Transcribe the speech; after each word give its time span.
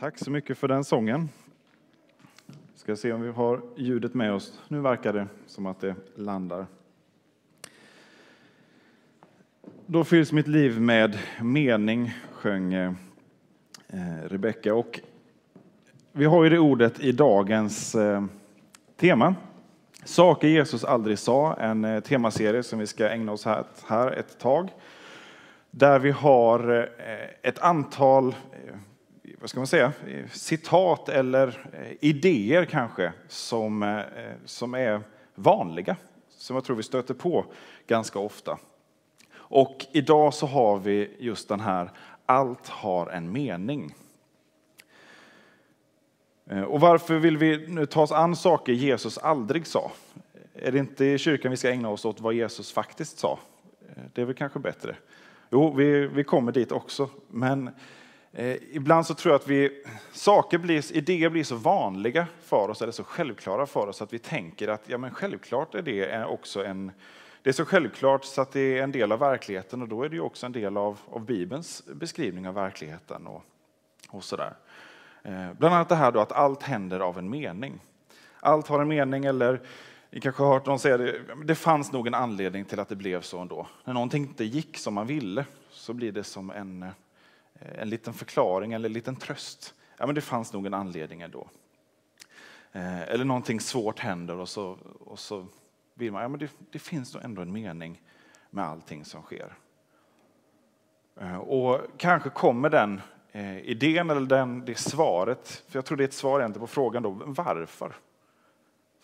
Tack 0.00 0.18
så 0.18 0.30
mycket 0.30 0.58
för 0.58 0.68
den 0.68 0.84
sången. 0.84 1.28
Ska 2.74 2.96
se 2.96 3.12
om 3.12 3.22
vi 3.22 3.30
har 3.30 3.60
ljudet 3.76 4.14
med 4.14 4.32
oss. 4.32 4.60
Nu 4.68 4.80
verkar 4.80 5.12
det 5.12 5.26
som 5.46 5.66
att 5.66 5.80
det 5.80 5.94
landar. 6.14 6.66
Då 9.86 10.04
fylls 10.04 10.32
mitt 10.32 10.46
liv 10.46 10.80
med 10.80 11.18
mening, 11.40 12.14
sjöng 12.32 12.72
eh, 12.72 12.92
Rebecka. 14.24 14.74
Och 14.74 15.00
vi 16.12 16.24
har 16.24 16.44
ju 16.44 16.50
det 16.50 16.58
ordet 16.58 17.00
i 17.00 17.12
dagens 17.12 17.94
eh, 17.94 18.24
tema. 18.96 19.34
Saker 20.04 20.48
Jesus 20.48 20.84
aldrig 20.84 21.18
sa, 21.18 21.54
en 21.54 21.84
eh, 21.84 22.00
temaserie 22.00 22.62
som 22.62 22.78
vi 22.78 22.86
ska 22.86 23.08
ägna 23.08 23.32
oss 23.32 23.44
här, 23.44 23.64
här 23.86 24.12
ett 24.12 24.38
tag. 24.38 24.68
Där 25.70 25.98
vi 25.98 26.10
har 26.10 26.88
eh, 26.98 27.28
ett 27.42 27.58
antal 27.58 28.28
eh, 28.28 28.74
vad 29.40 29.50
ska 29.50 29.60
man 29.60 29.66
säga, 29.66 29.92
citat 30.32 31.08
eller 31.08 31.48
eh, 31.72 31.96
idéer 32.00 32.64
kanske 32.64 33.12
som, 33.28 33.82
eh, 33.82 34.04
som 34.44 34.74
är 34.74 35.00
vanliga, 35.34 35.96
som 36.28 36.56
jag 36.56 36.64
tror 36.64 36.76
vi 36.76 36.82
stöter 36.82 37.14
på 37.14 37.44
ganska 37.86 38.18
ofta. 38.18 38.58
Och 39.34 39.86
idag 39.92 40.34
så 40.34 40.46
har 40.46 40.78
vi 40.78 41.16
just 41.18 41.48
den 41.48 41.60
här, 41.60 41.90
allt 42.26 42.68
har 42.68 43.06
en 43.06 43.32
mening. 43.32 43.94
Eh, 46.50 46.62
och 46.62 46.80
varför 46.80 47.18
vill 47.18 47.36
vi 47.36 47.66
nu 47.68 47.86
ta 47.86 48.02
oss 48.02 48.12
an 48.12 48.36
saker 48.36 48.72
Jesus 48.72 49.18
aldrig 49.18 49.66
sa? 49.66 49.92
Är 50.54 50.72
det 50.72 50.78
inte 50.78 51.04
i 51.04 51.18
kyrkan 51.18 51.50
vi 51.50 51.56
ska 51.56 51.70
ägna 51.70 51.88
oss 51.88 52.04
åt 52.04 52.20
vad 52.20 52.34
Jesus 52.34 52.72
faktiskt 52.72 53.18
sa? 53.18 53.38
Det 54.14 54.20
är 54.20 54.24
väl 54.24 54.34
kanske 54.34 54.58
bättre. 54.58 54.96
Jo, 55.50 55.74
vi, 55.74 56.06
vi 56.06 56.24
kommer 56.24 56.52
dit 56.52 56.72
också, 56.72 57.10
men 57.28 57.66
Eh, 57.66 57.74
Eh, 58.32 58.56
ibland 58.72 59.06
så 59.06 59.14
tror 59.14 59.32
jag 59.32 59.40
att 59.40 59.48
vi, 59.48 59.84
saker 60.12 60.58
blir, 60.58 60.96
idéer 60.96 61.28
blir 61.28 61.44
så 61.44 61.56
vanliga 61.56 62.26
för 62.40 62.68
oss, 62.68 62.82
eller 62.82 62.92
så 62.92 63.04
självklara 63.04 63.66
för 63.66 63.86
oss, 63.86 64.02
att 64.02 64.12
vi 64.12 64.18
tänker 64.18 64.68
att 64.68 64.88
ja, 64.88 64.98
men 64.98 65.10
självklart 65.10 65.74
är 65.74 65.82
det 65.82 66.24
också 66.24 66.64
en... 66.64 66.92
Det 67.42 67.50
är 67.50 67.54
så 67.54 67.64
självklart 67.64 68.24
så 68.24 68.40
att 68.40 68.52
det 68.52 68.78
är 68.78 68.82
en 68.82 68.92
del 68.92 69.12
av 69.12 69.18
verkligheten 69.18 69.82
och 69.82 69.88
då 69.88 70.02
är 70.02 70.08
det 70.08 70.20
också 70.20 70.46
en 70.46 70.52
del 70.52 70.76
av, 70.76 70.98
av 71.10 71.24
Bibelns 71.24 71.82
beskrivning 71.86 72.48
av 72.48 72.54
verkligheten. 72.54 73.26
och, 73.26 73.42
och 74.08 74.24
sådär. 74.24 74.56
Eh, 75.22 75.52
bland 75.58 75.74
annat 75.74 75.88
det 75.88 75.94
här 75.94 76.12
då 76.12 76.20
att 76.20 76.32
allt 76.32 76.62
händer 76.62 77.00
av 77.00 77.18
en 77.18 77.30
mening. 77.30 77.80
Allt 78.40 78.68
har 78.68 78.80
en 78.80 78.88
mening, 78.88 79.24
eller 79.24 79.60
ni 80.10 80.20
kanske 80.20 80.42
har 80.42 80.54
hört 80.54 80.66
någon 80.66 80.78
säga 80.78 80.96
det, 80.96 81.20
det 81.44 81.54
fanns 81.54 81.92
nog 81.92 82.06
en 82.06 82.14
anledning 82.14 82.64
till 82.64 82.80
att 82.80 82.88
det 82.88 82.96
blev 82.96 83.20
så 83.20 83.38
ändå. 83.38 83.66
När 83.84 83.94
någonting 83.94 84.22
inte 84.22 84.44
gick 84.44 84.78
som 84.78 84.94
man 84.94 85.06
ville 85.06 85.44
så 85.70 85.92
blir 85.92 86.12
det 86.12 86.24
som 86.24 86.50
en 86.50 86.82
Eh, 86.82 87.07
Eh, 87.60 87.82
en 87.82 87.88
liten 87.88 88.14
förklaring 88.14 88.72
eller 88.72 88.88
en 88.88 88.92
liten 88.92 89.16
tröst. 89.16 89.74
Ja, 89.96 90.06
men 90.06 90.14
det 90.14 90.20
fanns 90.20 90.52
nog 90.52 90.66
en 90.66 90.74
anledning 90.74 91.20
ändå. 91.20 91.48
Eh, 92.72 93.02
eller 93.02 93.24
någonting 93.24 93.60
svårt 93.60 93.98
händer 93.98 94.38
och 94.38 94.48
så, 94.48 94.78
och 95.00 95.18
så 95.18 95.46
vill 95.94 96.12
man, 96.12 96.22
ja 96.22 96.28
men 96.28 96.40
det, 96.40 96.50
det 96.70 96.78
finns 96.78 97.14
nog 97.14 97.24
ändå 97.24 97.42
en 97.42 97.52
mening 97.52 98.02
med 98.50 98.64
allting 98.64 99.04
som 99.04 99.22
sker. 99.22 99.54
Eh, 101.20 101.38
och 101.38 101.80
kanske 101.96 102.30
kommer 102.30 102.70
den 102.70 103.00
idén 103.62 104.10
eller 104.10 104.20
den, 104.20 104.64
det 104.64 104.78
svaret, 104.78 105.64
för 105.68 105.78
jag 105.78 105.84
tror 105.84 105.96
det 105.96 106.04
är 106.04 106.08
ett 106.08 106.14
svar 106.14 106.40
egentligen 106.40 106.66
på 106.66 106.72
frågan 106.72 107.02
då, 107.02 107.10
varför? 107.10 107.96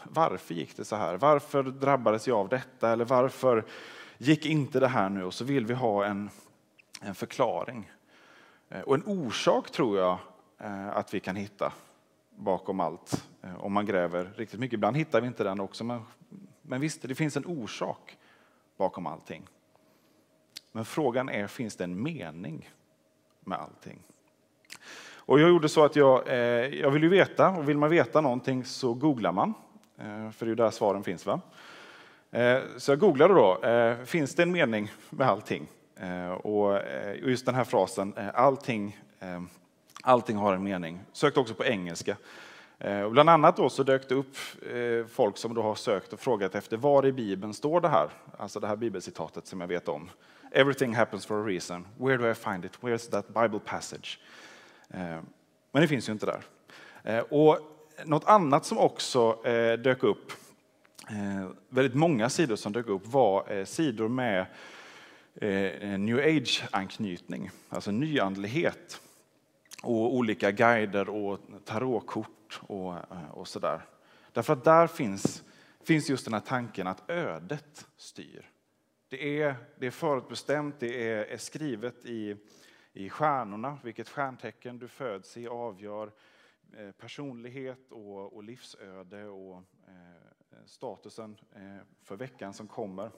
Varför 0.03 0.55
gick 0.55 0.77
det 0.77 0.85
så 0.85 0.97
här? 0.97 1.17
Varför 1.17 1.63
drabbades 1.63 2.29
jag 2.29 2.39
av 2.39 2.49
detta? 2.49 2.93
Eller 2.93 3.05
varför 3.05 3.65
gick 4.19 4.47
inte 4.47 4.81
det 4.81 4.89
här 4.89 5.09
nu? 5.09 5.25
Och 5.25 5.35
så 5.35 5.45
vill 5.45 5.67
vi 5.67 5.75
ha 5.75 6.05
en, 6.05 6.31
en 7.01 7.15
förklaring. 7.15 7.91
Eh, 8.75 8.81
och 8.81 8.95
en 8.95 9.03
orsak 9.07 9.71
tror 9.71 9.99
jag 9.99 10.19
eh, 10.59 10.97
att 10.97 11.15
vi 11.15 11.21
kan 11.21 11.37
hitta 11.37 11.73
bakom 12.37 12.81
allt, 12.81 13.29
eh, 13.43 13.65
om 13.65 13.73
man 13.73 13.87
gräver 13.87 14.33
riktigt 14.37 14.61
mycket. 14.61 14.75
Ibland 14.75 14.97
hittar 14.97 15.21
vi 15.21 15.27
inte 15.27 15.45
den 15.45 15.61
också, 15.61 15.85
men, 15.85 16.03
men 16.63 16.81
visst, 16.81 17.03
det 17.03 17.15
finns 17.15 17.37
en 17.37 17.47
orsak 17.47 18.19
bakom 18.77 19.07
allting. 19.07 19.43
Men 20.73 20.85
frågan 20.85 21.29
är, 21.29 21.47
finns 21.47 21.77
det 21.77 21.85
en 21.85 22.03
mening 22.03 22.71
med 23.41 23.59
allting? 23.59 23.99
Och 25.27 25.41
jag 25.41 25.49
gjorde 25.49 25.69
så 25.69 25.85
att 25.85 25.97
jag, 25.97 26.29
jag 26.75 26.91
vill 26.91 27.03
ju 27.03 27.09
veta, 27.09 27.51
och 27.51 27.69
vill 27.69 27.79
man 27.79 27.91
veta 27.91 28.21
någonting 28.21 28.65
så 28.65 28.95
googlar 28.95 29.33
man. 29.33 29.55
För 30.33 30.39
det 30.39 30.45
är 30.45 30.47
ju 30.47 30.55
där 30.55 30.71
svaren 30.71 31.03
finns. 31.03 31.27
va? 31.27 31.41
Så 32.77 32.93
jag 32.93 32.99
googlade 32.99 33.35
då, 33.35 33.61
finns 34.05 34.35
det 34.35 34.43
en 34.43 34.53
mening 34.53 34.93
med 35.11 35.29
allting? 35.29 35.69
Eh, 35.97 36.27
eh, 36.27 36.33
och 36.33 36.81
just 37.23 37.47
den 37.47 37.55
här 37.55 37.65
frasen, 37.65 38.15
eh, 38.17 38.29
allting, 38.35 39.01
allting 40.03 40.37
har 40.37 40.55
en 40.55 40.65
mening, 40.65 41.01
sökte 41.13 41.41
också 41.41 41.55
på 41.55 41.65
engelska. 41.65 42.17
Och 43.05 43.13
bland 43.13 43.31
annat 43.31 43.57
då 43.57 43.69
så 43.69 43.83
dök 43.83 44.09
det 44.09 44.15
upp 44.15 44.37
folk 45.11 45.37
som 45.37 45.55
då 45.55 45.63
har 45.63 45.75
sökt 45.75 46.13
och 46.13 46.21
frågat 46.21 46.55
efter 46.55 46.77
var 46.77 47.07
i 47.07 47.13
Bibeln 47.13 47.55
står 47.55 47.81
det 47.81 47.89
här, 47.89 48.09
alltså 48.39 48.61
det 48.61 48.67
här 48.67 48.77
bibelcitatet 48.77 49.47
som 49.47 49.61
jag 49.61 49.69
vet 49.69 49.89
om. 49.89 50.11
Everything 50.53 50.95
happens 50.95 51.27
for 51.27 51.43
a 51.43 51.47
reason. 51.47 51.87
Where 51.99 52.17
do 52.17 52.31
I 52.31 52.35
find 52.35 52.65
it? 52.65 52.73
Where's 52.81 53.11
that 53.11 53.29
Bible 53.29 53.59
passage? 53.59 54.21
Men 55.73 55.83
det 55.83 55.89
finns 55.89 56.09
ju 56.09 56.13
inte 56.13 56.27
där. 56.27 57.23
Och 57.31 57.59
något 58.05 58.25
annat 58.25 58.65
som 58.65 58.79
också 58.79 59.33
dök 59.79 60.03
upp, 60.03 60.33
väldigt 61.69 61.95
många 61.95 62.31
sidor 62.31 62.57
som 62.57 62.73
dök 62.73 62.87
upp, 62.87 63.07
var 63.07 63.65
sidor 63.65 64.09
med 64.09 64.47
Eh, 65.37 65.99
new 65.99 66.19
age-anknytning, 66.19 67.51
alltså 67.69 67.91
nyandlighet 67.91 69.01
och 69.83 70.15
olika 70.15 70.51
guider 70.51 71.09
och 71.09 71.41
tarotkort 71.65 72.61
och, 72.67 72.95
eh, 72.95 73.31
och 73.31 73.49
sådär. 73.49 73.87
Därför 74.33 74.53
att 74.53 74.65
där 74.65 74.87
finns, 74.87 75.45
finns 75.81 76.11
just 76.11 76.25
den 76.25 76.35
här 76.35 76.41
tanken 76.41 76.87
att 76.87 77.11
ödet 77.11 77.87
styr. 77.97 78.51
Det 79.09 79.43
är, 79.43 79.55
det 79.79 79.87
är 79.87 79.91
förutbestämt, 79.91 80.81
det 80.81 81.09
är, 81.09 81.25
är 81.25 81.37
skrivet 81.37 82.05
i, 82.05 82.37
i 82.93 83.11
stjärnorna. 83.11 83.79
Vilket 83.85 84.09
stjärntecken 84.09 84.79
du 84.79 84.89
föds 84.89 85.37
i 85.37 85.49
avgör 85.49 86.13
eh, 86.77 86.91
personlighet 86.91 87.93
och, 87.93 88.37
och 88.37 88.45
livsöde 88.45 89.25
och 89.25 89.57
eh, 89.89 90.65
statusen 90.67 91.37
eh, 91.55 91.87
för 92.03 92.17
veckan 92.17 92.55
som 92.55 92.69
kommer. 92.69 93.11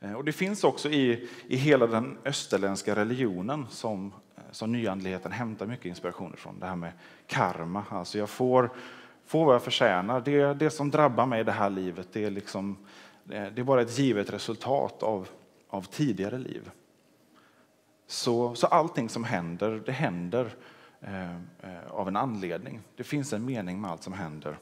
Eh, 0.00 0.12
och 0.12 0.24
det 0.24 0.32
finns 0.32 0.64
också 0.64 0.88
i, 0.88 1.28
i 1.46 1.56
hela 1.56 1.86
den 1.86 2.18
österländska 2.24 2.96
religionen 2.96 3.66
som, 3.70 4.12
eh, 4.36 4.42
som 4.50 4.72
nyandligheten 4.72 5.32
hämtar 5.32 5.66
mycket 5.66 5.86
inspiration 5.86 6.34
ifrån. 6.34 6.60
Det 6.60 6.66
här 6.66 6.76
med 6.76 6.92
karma, 7.26 7.84
alltså 7.90 8.18
jag 8.18 8.30
får, 8.30 8.70
får 9.26 9.44
vad 9.46 9.54
jag 9.54 9.62
förtjänar. 9.62 10.20
Det, 10.20 10.54
det 10.54 10.70
som 10.70 10.90
drabbar 10.90 11.26
mig 11.26 11.40
i 11.40 11.44
det 11.44 11.52
här 11.52 11.70
livet, 11.70 12.08
det 12.12 12.24
är, 12.24 12.30
liksom, 12.30 12.76
eh, 13.30 13.46
det 13.54 13.60
är 13.60 13.64
bara 13.64 13.82
ett 13.82 13.98
givet 13.98 14.32
resultat 14.32 15.02
av, 15.02 15.28
av 15.68 15.82
tidigare 15.82 16.38
liv. 16.38 16.70
Så, 18.06 18.54
så 18.54 18.66
allting 18.66 19.08
som 19.08 19.24
händer, 19.24 19.82
det 19.86 19.92
händer 19.92 20.54
eh, 21.00 21.36
av 21.90 22.08
en 22.08 22.16
anledning. 22.16 22.80
Det 22.96 23.04
finns 23.04 23.32
en 23.32 23.44
mening 23.44 23.80
med 23.80 23.90
allt 23.90 24.02
som 24.02 24.12
händer. 24.12 24.58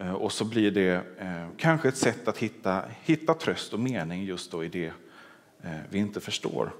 Eh, 0.00 0.12
och 0.12 0.32
så 0.32 0.44
blir 0.44 0.70
det 0.70 0.94
eh, 1.18 1.46
kanske 1.56 1.88
ett 1.88 1.96
sätt 1.96 2.28
att 2.28 2.38
hitta, 2.38 2.82
hitta 3.02 3.34
tröst 3.34 3.72
och 3.72 3.80
mening 3.80 4.24
just 4.24 4.50
då 4.50 4.64
i 4.64 4.68
det 4.68 4.92
eh, 5.62 5.70
vi 5.90 5.98
inte 5.98 6.20
förstår. 6.20 6.70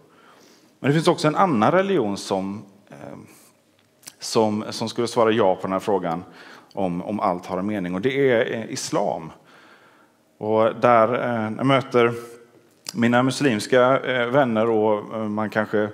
Men 0.80 0.90
det 0.90 0.94
finns 0.94 1.08
också 1.08 1.28
en 1.28 1.36
annan 1.36 1.72
religion 1.72 2.16
som, 2.16 2.64
som, 4.18 4.64
som 4.70 4.88
skulle 4.88 5.08
svara 5.08 5.30
ja 5.30 5.54
på 5.54 5.62
den 5.62 5.72
här 5.72 5.80
frågan 5.80 6.24
om, 6.72 7.02
om 7.02 7.20
allt 7.20 7.46
har 7.46 7.58
en 7.58 7.66
mening 7.66 7.94
och 7.94 8.00
det 8.00 8.30
är 8.30 8.70
islam. 8.70 9.32
Och 10.38 10.74
där 10.80 11.08
jag 11.56 11.66
möter 11.66 12.12
mina 12.94 13.22
muslimska 13.22 13.98
vänner 14.30 14.70
och 14.70 15.30
man 15.30 15.50
kanske 15.50 15.88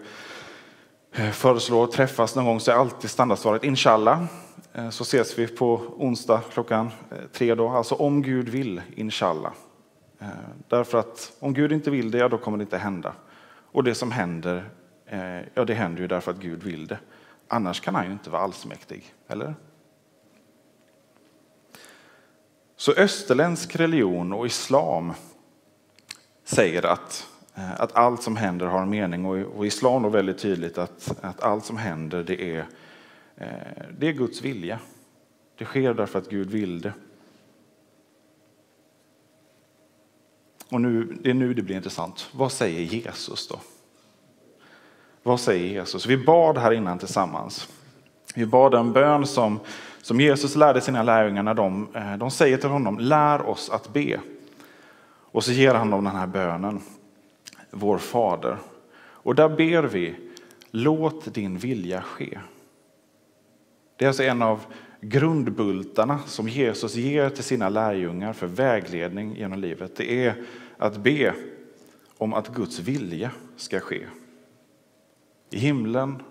Eh, 1.14 1.30
föreslår 1.30 1.84
att 1.84 1.92
träffas 1.92 2.36
någon 2.36 2.44
gång 2.44 2.60
så 2.60 2.70
är 2.70 2.74
alltid 2.74 3.10
standardsvaret 3.10 3.64
inshallah. 3.64 4.24
Eh, 4.72 4.90
så 4.90 5.02
ses 5.02 5.38
vi 5.38 5.46
på 5.46 5.74
onsdag 5.96 6.40
klockan 6.52 6.90
eh, 7.10 7.16
tre. 7.32 7.54
Då. 7.54 7.68
Alltså 7.68 7.94
om 7.94 8.22
Gud 8.22 8.48
vill, 8.48 8.82
inshallah. 8.96 9.52
Därför 10.68 10.98
att 10.98 11.32
om 11.38 11.54
Gud 11.54 11.72
inte 11.72 11.90
vill 11.90 12.10
det, 12.10 12.18
ja, 12.18 12.28
då 12.28 12.38
kommer 12.38 12.58
det 12.58 12.62
inte 12.62 12.78
hända. 12.78 13.14
Och 13.72 13.84
det 13.84 13.94
som 13.94 14.10
händer, 14.10 14.70
ja 15.54 15.64
det 15.64 15.74
händer 15.74 16.02
ju 16.02 16.08
därför 16.08 16.30
att 16.30 16.36
Gud 16.36 16.62
vill 16.62 16.86
det. 16.86 16.98
Annars 17.48 17.80
kan 17.80 17.94
han 17.94 18.06
ju 18.06 18.12
inte 18.12 18.30
vara 18.30 18.42
allsmäktig, 18.42 19.14
eller? 19.28 19.54
Så 22.76 22.92
österländsk 22.92 23.76
religion 23.76 24.32
och 24.32 24.46
islam 24.46 25.12
säger 26.44 26.86
att, 26.86 27.26
Eh, 27.54 27.80
att 27.80 27.96
allt 27.96 28.22
som 28.22 28.36
händer 28.36 28.66
har 28.66 28.82
en 28.82 28.90
mening 28.90 29.24
och, 29.24 29.36
och 29.56 29.66
islam 29.66 30.04
är 30.04 30.08
väldigt 30.08 30.38
tydligt 30.38 30.78
att, 30.78 31.14
att 31.20 31.42
allt 31.42 31.64
som 31.64 31.76
händer 31.76 32.22
det 32.22 32.42
är 32.42 32.66
eh, 33.36 33.46
det 33.98 34.08
är 34.08 34.12
Guds 34.12 34.42
vilja. 34.42 34.78
Det 35.58 35.64
sker 35.64 35.94
därför 35.94 36.18
att 36.18 36.30
Gud 36.30 36.50
vill 36.50 36.80
det. 36.80 36.92
Och 40.70 40.80
nu, 40.80 41.18
det 41.22 41.30
är 41.30 41.34
nu 41.34 41.54
det 41.54 41.62
blir 41.62 41.76
intressant. 41.76 42.28
Vad 42.32 42.52
säger 42.52 42.80
Jesus 42.80 43.48
då? 43.48 43.60
Vad 45.22 45.40
säger 45.40 45.66
Jesus? 45.66 46.06
Vi 46.06 46.16
bad 46.16 46.58
här 46.58 46.72
innan 46.72 46.98
tillsammans. 46.98 47.68
Vi 48.34 48.46
bad 48.46 48.74
en 48.74 48.92
bön 48.92 49.26
som, 49.26 49.60
som 50.02 50.20
Jesus 50.20 50.56
lärde 50.56 50.80
sina 50.80 51.02
lärjungar 51.02 51.42
när 51.42 51.54
de, 51.54 51.88
eh, 51.94 52.16
de 52.16 52.30
säger 52.30 52.56
till 52.56 52.68
honom, 52.68 52.98
lär 52.98 53.48
oss 53.48 53.70
att 53.70 53.92
be. 53.92 54.20
Och 55.32 55.44
så 55.44 55.52
ger 55.52 55.74
han 55.74 55.90
dem 55.90 56.04
den 56.04 56.16
här 56.16 56.26
bönen, 56.26 56.80
vår 57.72 57.98
fader. 57.98 58.58
Och 58.94 59.34
där 59.34 59.48
ber 59.48 59.82
vi, 59.82 60.14
låt 60.70 61.34
din 61.34 61.58
vilja 61.58 62.02
ske. 62.02 62.38
Det 63.96 64.04
är 64.04 64.08
alltså 64.08 64.22
en 64.22 64.42
av 64.42 64.64
grundbultarna 65.00 66.18
som 66.26 66.48
Jesus 66.48 66.94
ger 66.94 67.30
till 67.30 67.44
sina 67.44 67.68
lärjungar 67.68 68.32
för 68.32 68.46
vägledning 68.46 69.36
genom 69.36 69.58
livet. 69.58 69.96
Det 69.96 70.26
är 70.26 70.44
att 70.78 70.96
be 70.96 71.34
om 72.18 72.34
att 72.34 72.54
Guds 72.54 72.78
vilja 72.78 73.30
ska 73.56 73.80
ske. 73.80 74.06
I 75.50 75.58
himlen 75.58 76.22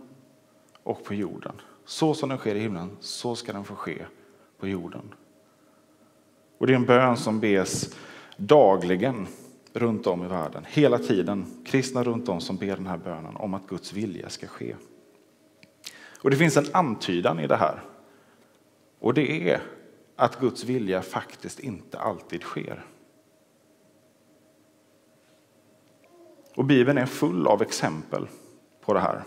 och 0.83 1.03
på 1.03 1.13
jorden. 1.13 1.53
Så 1.85 2.13
som 2.13 2.29
den 2.29 2.38
sker 2.38 2.55
i 2.55 2.59
himlen, 2.59 2.97
så 2.99 3.35
ska 3.35 3.53
den 3.53 3.63
få 3.63 3.75
ske 3.75 4.05
på 4.59 4.67
jorden. 4.67 5.13
Och 6.57 6.67
det 6.67 6.73
är 6.73 6.75
en 6.77 6.85
bön 6.85 7.17
som 7.17 7.39
bes 7.39 7.95
dagligen 8.38 9.27
runt 9.73 10.07
om 10.07 10.25
i 10.25 10.27
världen. 10.27 10.65
Hela 10.68 11.00
tiden. 11.00 11.45
Kristna 11.65 12.03
runt 12.03 12.29
om 12.29 12.41
som 12.41 12.57
ber 12.57 12.75
den 12.75 12.88
här 12.88 12.97
bönen 12.97 13.35
om 13.35 13.53
att 13.53 13.68
Guds 13.68 13.94
vilja 13.94 14.29
ska 14.29 14.47
ske. 14.47 14.75
Och 16.21 16.29
det 16.29 16.38
finns 16.38 16.57
en 16.57 16.65
antydan 16.71 17.39
i 17.39 17.47
det 17.47 17.56
här. 17.56 17.83
Och 19.00 19.13
det 19.13 19.50
är 19.50 19.62
att 20.15 20.39
Guds 20.39 20.63
vilja 20.63 21.01
faktiskt 21.01 21.59
inte 21.59 22.00
alltid 22.00 22.41
sker. 22.41 22.85
Och 26.56 26.65
Bibeln 26.65 26.97
är 26.97 27.06
full 27.06 27.47
av 27.47 27.62
exempel 27.62 28.27
på 28.81 28.94
det 28.94 29.00
här. 29.00 29.24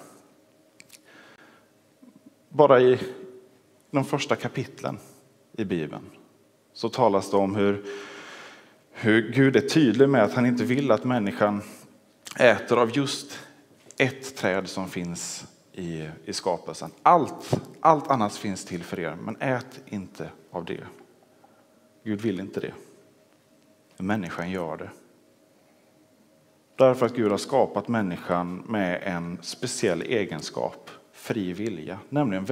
Bara 2.49 2.81
i 2.81 2.99
de 3.90 4.05
första 4.05 4.37
kapitlen 4.37 4.99
i 5.52 5.64
Bibeln 5.64 6.11
så 6.73 6.88
talas 6.88 7.31
det 7.31 7.37
om 7.37 7.55
hur, 7.55 7.85
hur 8.94 9.31
Gud 9.32 9.56
är 9.56 9.61
tydlig 9.61 10.08
med 10.08 10.23
att 10.23 10.35
han 10.35 10.46
inte 10.46 10.64
vill 10.64 10.91
att 10.91 11.05
människan 11.05 11.62
äter 12.38 12.79
av 12.79 12.96
just 12.96 13.38
ett 13.99 14.37
träd 14.37 14.69
som 14.69 14.88
finns 14.88 15.46
i, 15.73 16.08
i 16.25 16.32
skapelsen. 16.32 16.91
Allt, 17.02 17.61
allt 17.81 18.11
annat 18.11 18.37
finns 18.37 18.64
till 18.64 18.82
för 18.82 19.00
er, 19.00 19.17
men 19.23 19.37
ät 19.41 19.81
inte 19.87 20.29
av 20.50 20.64
det. 20.64 20.81
Gud 22.05 22.20
vill 22.20 22.41
inte 22.41 22.61
det. 22.61 22.73
Människan 23.96 24.50
gör 24.50 24.76
det. 24.76 24.91
Därför 26.76 27.06
att 27.06 27.17
Gud 27.17 27.31
har 27.31 27.38
skapat 27.38 27.88
människan 27.88 28.56
med 28.56 29.02
en 29.02 29.38
speciell 29.43 30.02
egenskap, 30.02 30.90
fri 31.12 31.52
vilja, 31.52 31.99
nämligen 32.08 32.44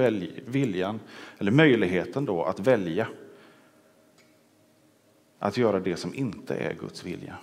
viljan, 0.45 0.99
eller 1.37 1.51
möjligheten 1.51 2.25
då 2.25 2.43
att 2.43 2.59
välja 2.59 3.07
att 5.43 5.57
göra 5.57 5.79
det 5.79 5.97
som 5.97 6.15
inte 6.15 6.55
är 6.55 6.73
Guds 6.73 7.03
vilja. 7.03 7.37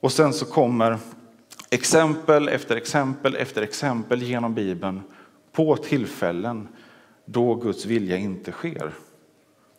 Och 0.00 0.12
sen 0.12 0.32
så 0.32 0.46
kommer 0.46 0.98
exempel 1.70 2.48
efter 2.48 2.76
exempel 2.76 3.36
efter 3.36 3.62
exempel 3.62 4.22
genom 4.22 4.54
Bibeln 4.54 5.00
på 5.52 5.76
tillfällen 5.76 6.68
då 7.24 7.54
Guds 7.54 7.86
vilja 7.86 8.16
inte 8.16 8.52
sker. 8.52 8.92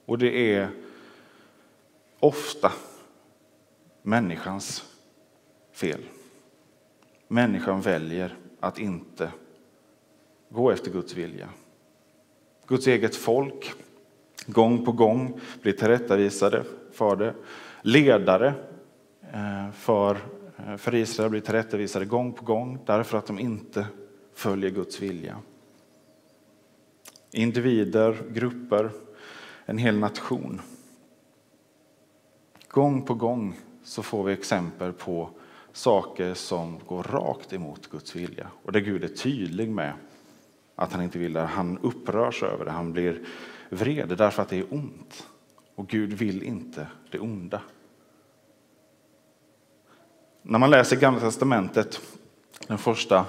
Och 0.05 0.17
det 0.17 0.53
är 0.55 0.69
ofta 2.19 2.71
människans 4.01 4.83
fel. 5.71 6.01
Människan 7.27 7.81
väljer 7.81 8.35
att 8.59 8.79
inte 8.79 9.31
gå 10.49 10.71
efter 10.71 10.91
Guds 10.91 11.13
vilja. 11.13 11.49
Guds 12.67 12.87
eget 12.87 13.15
folk 13.15 13.73
gång 14.51 14.85
på 14.85 14.91
gång 14.91 15.39
blir 15.61 15.73
tillrättavisade 15.73 16.63
för 16.91 17.15
det. 17.15 17.33
Ledare 17.81 18.53
eh, 19.33 19.71
för, 19.71 20.17
eh, 20.57 20.77
för 20.77 20.95
Israel 20.95 21.29
blir 21.29 21.41
tillrättavisade 21.41 22.05
gång 22.05 22.33
på 22.33 22.45
gång 22.45 22.79
därför 22.85 23.17
att 23.17 23.27
de 23.27 23.39
inte 23.39 23.87
följer 24.33 24.69
Guds 24.69 24.99
vilja. 25.01 25.37
Individer, 27.31 28.17
grupper, 28.29 28.89
en 29.65 29.77
hel 29.77 29.99
nation. 29.99 30.61
Gång 32.67 33.01
på 33.01 33.13
gång 33.13 33.59
så 33.83 34.03
får 34.03 34.23
vi 34.23 34.33
exempel 34.33 34.93
på 34.93 35.29
saker 35.73 36.33
som 36.33 36.79
går 36.87 37.03
rakt 37.03 37.53
emot 37.53 37.89
Guds 37.89 38.15
vilja 38.15 38.47
och 38.63 38.71
där 38.71 38.79
Gud 38.79 39.03
är 39.03 39.07
tydlig 39.07 39.69
med 39.69 39.93
att 40.79 40.93
han 40.93 41.01
inte 41.01 41.19
vill 41.19 41.33
det. 41.33 41.41
Han 41.41 41.77
upprörs 41.77 42.43
över 42.43 42.65
det, 42.65 42.71
han 42.71 42.93
blir 42.93 43.21
vred 43.69 44.07
därför 44.17 44.41
att 44.41 44.49
det 44.49 44.57
är 44.57 44.73
ont. 44.73 45.27
Och 45.75 45.87
Gud 45.87 46.13
vill 46.13 46.43
inte 46.43 46.87
det 47.11 47.19
onda. 47.19 47.61
När 50.41 50.59
man 50.59 50.69
läser 50.69 50.95
Gamla 50.95 51.19
Testamentet, 51.19 52.01
den 52.67 52.77
första 52.77 53.25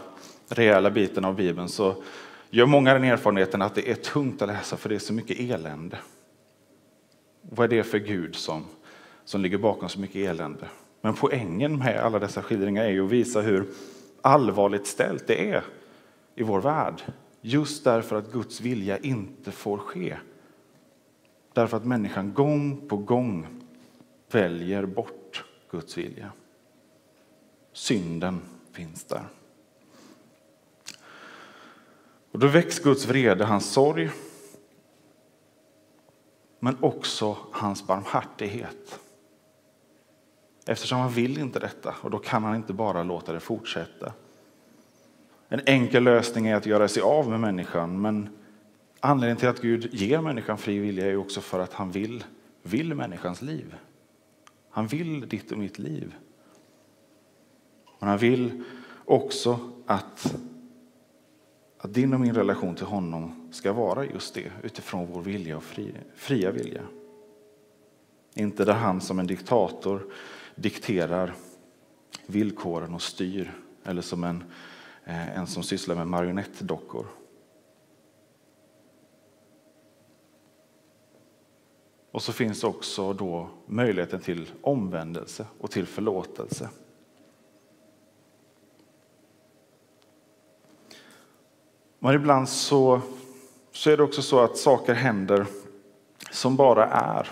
rejäla 0.48 0.90
biten 0.90 1.24
av 1.24 1.34
Bibeln, 1.34 1.68
så 1.68 2.02
gör 2.50 2.66
många 2.66 2.94
den 2.94 3.04
erfarenheten 3.04 3.62
att 3.62 3.74
det 3.74 3.90
är 3.90 3.94
tungt 3.94 4.42
att 4.42 4.48
läsa 4.48 4.76
för 4.76 4.88
det 4.88 4.94
är 4.94 4.98
så 4.98 5.12
mycket 5.12 5.40
elände. 5.40 5.98
Vad 7.42 7.72
är 7.72 7.76
det 7.76 7.84
för 7.84 7.98
Gud 7.98 8.34
som, 8.34 8.64
som 9.24 9.40
ligger 9.40 9.58
bakom 9.58 9.88
så 9.88 10.00
mycket 10.00 10.16
elände? 10.16 10.68
Men 11.00 11.14
poängen 11.14 11.78
med 11.78 12.00
alla 12.00 12.18
dessa 12.18 12.42
skildringar 12.42 12.84
är 12.84 12.90
ju 12.90 13.04
att 13.04 13.10
visa 13.10 13.40
hur 13.40 13.66
allvarligt 14.22 14.86
ställt 14.86 15.26
det 15.26 15.50
är 15.50 15.64
i 16.34 16.42
vår 16.42 16.60
värld. 16.60 17.02
Just 17.40 17.84
därför 17.84 18.16
att 18.16 18.32
Guds 18.32 18.60
vilja 18.60 18.98
inte 18.98 19.50
får 19.50 19.78
ske. 19.78 20.16
Därför 21.52 21.76
att 21.76 21.84
människan 21.84 22.34
gång 22.34 22.88
på 22.88 22.96
gång 22.96 23.46
väljer 24.30 24.86
bort 24.86 25.44
Guds 25.70 25.98
vilja. 25.98 26.32
Synden 27.72 28.40
finns 28.72 29.04
där. 29.04 29.24
Och 32.32 32.38
då 32.38 32.46
väcks 32.46 32.78
Guds 32.78 33.06
vrede, 33.06 33.44
hans 33.44 33.72
sorg, 33.72 34.10
men 36.58 36.76
också 36.80 37.36
hans 37.52 37.86
barmhärtighet. 37.86 39.00
Eftersom 40.66 40.98
han 40.98 41.12
vill 41.12 41.38
inte 41.38 41.58
detta 41.58 41.94
och 42.02 42.10
då 42.10 42.18
kan 42.18 42.44
han 42.44 42.56
inte 42.56 42.72
bara 42.72 43.02
låta 43.02 43.32
det 43.32 43.40
fortsätta. 43.40 44.12
En 45.52 45.60
enkel 45.66 46.02
lösning 46.04 46.46
är 46.46 46.56
att 46.56 46.66
göra 46.66 46.88
sig 46.88 47.02
av 47.02 47.30
med 47.30 47.40
människan, 47.40 48.00
men 48.00 48.28
anledningen 49.00 49.36
till 49.36 49.48
att 49.48 49.60
Gud 49.60 49.94
ger 49.94 50.20
människan 50.20 50.58
fri 50.58 50.78
vilja 50.78 51.06
är 51.06 51.16
också 51.16 51.40
för 51.40 51.60
att 51.60 51.72
han 51.72 51.90
vill, 51.90 52.24
vill 52.62 52.94
människans 52.94 53.42
liv. 53.42 53.74
Han 54.70 54.86
vill 54.86 55.28
ditt 55.28 55.52
och 55.52 55.58
mitt 55.58 55.78
liv. 55.78 56.14
Men 57.98 58.08
han 58.08 58.18
vill 58.18 58.62
också 59.04 59.58
att, 59.86 60.36
att 61.78 61.94
din 61.94 62.14
och 62.14 62.20
min 62.20 62.34
relation 62.34 62.74
till 62.74 62.86
honom 62.86 63.48
ska 63.52 63.72
vara 63.72 64.04
just 64.04 64.34
det, 64.34 64.52
utifrån 64.62 65.06
vår 65.12 65.22
vilja 65.22 65.56
och 65.56 65.64
fri, 65.64 65.92
fria 66.14 66.50
vilja. 66.50 66.82
Inte 68.34 68.64
där 68.64 68.72
han 68.72 69.00
som 69.00 69.18
en 69.18 69.26
diktator 69.26 70.12
dikterar 70.54 71.34
villkoren 72.26 72.94
och 72.94 73.02
styr, 73.02 73.52
eller 73.84 74.02
som 74.02 74.24
en, 74.24 74.44
Eh, 75.10 75.38
en 75.38 75.46
som 75.46 75.62
sysslar 75.62 75.96
med 75.96 76.06
marionettdockor. 76.06 77.06
Och 82.10 82.22
så 82.22 82.32
finns 82.32 82.64
också 82.64 83.12
då 83.12 83.48
möjligheten 83.66 84.20
till 84.20 84.50
omvändelse 84.62 85.46
och 85.60 85.70
till 85.70 85.86
förlåtelse. 85.86 86.68
Men 91.98 92.14
ibland 92.14 92.48
så, 92.48 93.00
så 93.72 93.90
är 93.90 93.96
det 93.96 94.02
också 94.02 94.22
så 94.22 94.40
att 94.40 94.56
saker 94.56 94.94
händer 94.94 95.46
som 96.30 96.56
bara 96.56 96.86
är. 96.86 97.28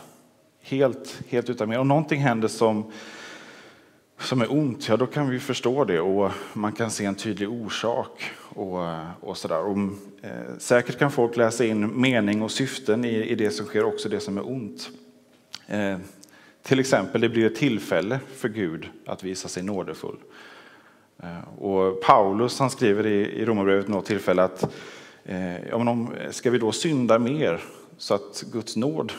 Helt, 0.61 1.23
helt 1.29 1.51
utan 1.51 1.69
mer. 1.69 1.79
Och 1.79 1.87
någonting 1.87 2.21
händer 2.21 2.49
som, 2.49 2.93
som 4.19 4.41
är 4.41 4.53
ont, 4.53 4.89
ja 4.89 4.97
då 4.97 5.07
kan 5.07 5.31
vi 5.31 5.41
förstå 5.41 5.85
det 5.85 6.01
och 6.01 6.31
man 6.53 6.73
kan 6.73 6.91
se 6.91 7.05
en 7.05 7.15
tydlig 7.15 7.49
orsak. 7.49 8.31
Och, 8.59 8.79
och 9.21 9.37
sådär. 9.37 9.61
Och, 9.61 9.79
eh, 10.23 10.59
säkert 10.59 10.99
kan 10.99 11.11
folk 11.11 11.37
läsa 11.37 11.65
in 11.65 12.01
mening 12.01 12.43
och 12.43 12.51
syften 12.51 13.05
i, 13.05 13.15
i 13.15 13.35
det 13.35 13.51
som 13.51 13.67
sker, 13.67 13.85
också 13.85 14.09
det 14.09 14.21
som 14.21 14.39
är 14.39 14.49
ont. 14.49 14.91
Eh, 15.67 15.99
till 16.63 16.81
exempel, 16.81 17.21
det 17.21 17.29
blir 17.29 17.47
ett 17.47 17.57
tillfälle 17.57 18.21
för 18.35 18.49
Gud 18.49 18.89
att 19.07 19.25
visa 19.25 19.49
sig 19.49 19.63
nådefull. 19.63 20.17
Eh, 21.23 21.63
och 21.63 22.01
Paulus 22.01 22.59
han 22.59 22.71
skriver 22.71 23.07
i, 23.07 23.41
i 23.41 23.45
Romarbrevet 23.45 23.89
något 23.89 24.07
tillfälle 24.07 24.43
att 24.43 24.63
eh, 25.25 25.69
ja, 25.69 25.79
men 25.79 25.89
om, 25.89 26.11
ska 26.31 26.51
vi 26.51 26.59
då 26.59 26.73
synda 26.73 27.19
mer 27.19 27.61
så 27.99 28.15
att 28.15 28.45
Guds 28.53 28.77
nåd 28.77 29.13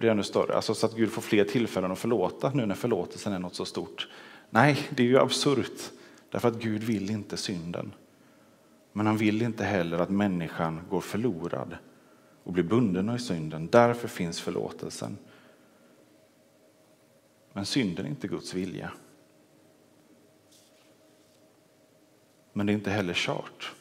blir 0.00 0.10
ännu 0.10 0.22
större? 0.22 0.54
Alltså 0.54 0.74
så 0.74 0.86
att 0.86 0.96
Gud 0.96 1.10
får 1.10 1.22
fler 1.22 1.44
tillfällen 1.44 1.92
att 1.92 1.98
förlåta 1.98 2.50
nu 2.54 2.66
när 2.66 2.74
förlåtelsen 2.74 3.32
är 3.32 3.38
något 3.38 3.54
så 3.54 3.64
stort. 3.64 4.08
Nej, 4.50 4.78
det 4.90 5.02
är 5.02 5.06
ju 5.06 5.18
absurt. 5.18 5.90
Därför 6.30 6.48
att 6.48 6.62
Gud 6.62 6.82
vill 6.82 7.10
inte 7.10 7.36
synden. 7.36 7.92
Men 8.92 9.06
han 9.06 9.16
vill 9.16 9.42
inte 9.42 9.64
heller 9.64 9.98
att 9.98 10.10
människan 10.10 10.80
går 10.90 11.00
förlorad 11.00 11.76
och 12.44 12.52
blir 12.52 12.64
bunden 12.64 13.14
i 13.14 13.18
synden. 13.18 13.68
Därför 13.72 14.08
finns 14.08 14.40
förlåtelsen. 14.40 15.18
Men 17.52 17.66
synden 17.66 18.06
är 18.06 18.10
inte 18.10 18.28
Guds 18.28 18.54
vilja. 18.54 18.92
Men 22.52 22.66
det 22.66 22.72
är 22.72 22.74
inte 22.74 22.90
heller 22.90 23.14
kört. 23.14 23.72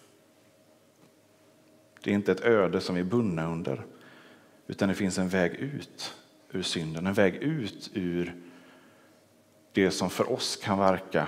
Det 2.03 2.11
är 2.11 2.15
inte 2.15 2.31
ett 2.31 2.41
öde 2.41 2.81
som 2.81 2.95
vi 2.95 3.01
är 3.01 3.05
bundna 3.05 3.51
under, 3.51 3.85
utan 4.69 4.89
det 4.89 4.95
finns 4.95 5.17
en 5.17 5.29
väg 5.29 5.53
ut 5.53 6.13
ur 6.51 6.61
synden, 6.61 7.07
en 7.07 7.13
väg 7.13 7.35
ut 7.35 7.91
ur 7.93 8.35
det 9.71 9.91
som 9.91 10.09
för 10.09 10.31
oss 10.31 10.55
kan 10.55 10.79
verka 10.79 11.27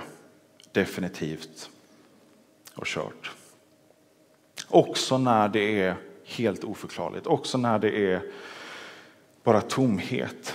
definitivt 0.72 1.70
och 2.74 2.86
kört. 2.86 3.30
Också 4.68 5.18
när 5.18 5.48
det 5.48 5.80
är 5.80 5.96
helt 6.24 6.64
oförklarligt, 6.64 7.26
också 7.26 7.58
när 7.58 7.78
det 7.78 8.12
är 8.12 8.22
bara 9.42 9.60
tomhet. 9.60 10.54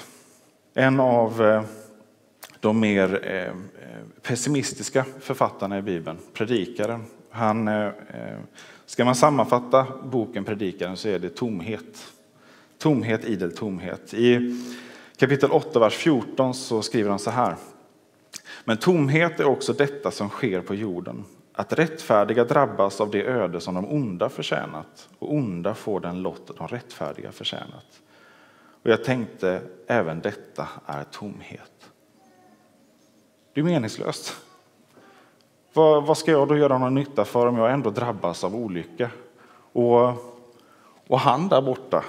En 0.73 0.99
av 0.99 1.45
eh, 1.45 1.63
de 2.59 2.79
mer 2.79 3.27
eh, 3.27 3.55
pessimistiska 4.21 5.05
författarna 5.19 5.77
i 5.77 5.81
Bibeln, 5.81 6.17
Predikaren, 6.33 7.05
han, 7.29 7.67
eh, 7.67 7.91
ska 8.85 9.05
man 9.05 9.15
sammanfatta 9.15 9.87
boken 10.03 10.45
Predikaren 10.45 10.97
så 10.97 11.09
är 11.09 11.19
det 11.19 11.29
tomhet. 11.29 12.13
Tomhet, 12.77 13.25
idel 13.25 13.51
tomhet. 13.51 14.13
I 14.13 14.55
kapitel 15.17 15.51
8, 15.51 15.79
vers 15.79 15.93
14 15.93 16.53
så 16.53 16.81
skriver 16.81 17.09
han 17.09 17.19
så 17.19 17.31
här. 17.31 17.55
Men 18.65 18.77
tomhet 18.77 19.39
är 19.39 19.45
också 19.45 19.73
detta 19.73 20.11
som 20.11 20.29
sker 20.29 20.61
på 20.61 20.75
jorden. 20.75 21.25
Att 21.53 21.73
rättfärdiga 21.73 22.43
drabbas 22.43 23.01
av 23.01 23.11
det 23.11 23.23
öde 23.23 23.59
som 23.59 23.75
de 23.75 23.85
onda 23.85 24.29
förtjänat 24.29 25.09
och 25.19 25.33
onda 25.33 25.73
får 25.73 25.99
den 25.99 26.21
lott 26.21 26.57
de 26.57 26.67
rättfärdiga 26.67 27.31
förtjänat. 27.31 28.01
Och 28.83 28.89
jag 28.89 29.03
tänkte, 29.03 29.61
även 29.87 30.21
detta 30.21 30.67
är 30.85 31.03
tomhet. 31.03 31.89
Det 33.53 33.59
är 33.59 33.63
meningslöst. 33.65 34.33
Vad, 35.73 36.05
vad 36.05 36.17
ska 36.17 36.31
jag 36.31 36.47
då 36.47 36.57
göra 36.57 36.77
någon 36.77 36.93
nytta 36.93 37.25
för 37.25 37.47
om 37.47 37.57
jag 37.57 37.71
ändå 37.71 37.89
drabbas 37.89 38.43
av 38.43 38.55
olycka? 38.55 39.09
Och, 39.71 40.07
och 41.07 41.19
han 41.19 41.47
där 41.47 41.61
borta 41.61 42.03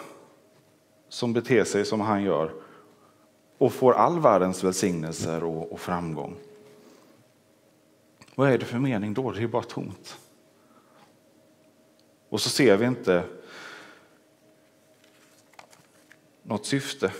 som 1.09 1.33
beter 1.33 1.65
sig 1.65 1.85
som 1.85 2.01
han 2.01 2.23
gör 2.23 2.53
och 3.59 3.73
får 3.73 3.93
all 3.93 4.21
världens 4.21 4.65
välsignelser 4.65 5.45
och, 5.45 5.73
och 5.73 5.81
framgång. 5.81 6.37
Vad 8.35 8.51
är 8.51 8.59
det 8.59 8.65
för 8.65 8.79
mening 8.79 9.15
då? 9.15 9.33
Det 9.33 9.43
är 9.43 9.47
bara 9.47 9.63
tomt. 9.63 10.19
Och 12.29 12.41
så 12.41 12.49
ser 12.49 12.77
vi 12.77 12.87
inte 12.87 13.25
något 16.43 16.67
syfte. 16.67 17.13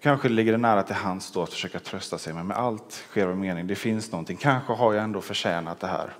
Kanske 0.00 0.28
ligger 0.28 0.52
det 0.52 0.58
nära 0.58 0.82
till 0.82 0.94
hands 0.94 1.32
då 1.32 1.42
att 1.42 1.52
försöka 1.52 1.80
trösta 1.80 2.18
sig, 2.18 2.34
men 2.34 2.46
med 2.46 2.56
allt 2.56 2.92
sker 2.92 3.26
av 3.26 3.36
mening. 3.36 3.66
Det 3.66 3.74
finns 3.74 4.12
någonting. 4.12 4.36
Kanske 4.36 4.72
har 4.72 4.94
jag 4.94 5.04
ändå 5.04 5.20
förtjänat 5.20 5.80
det 5.80 5.86
här 5.86 6.16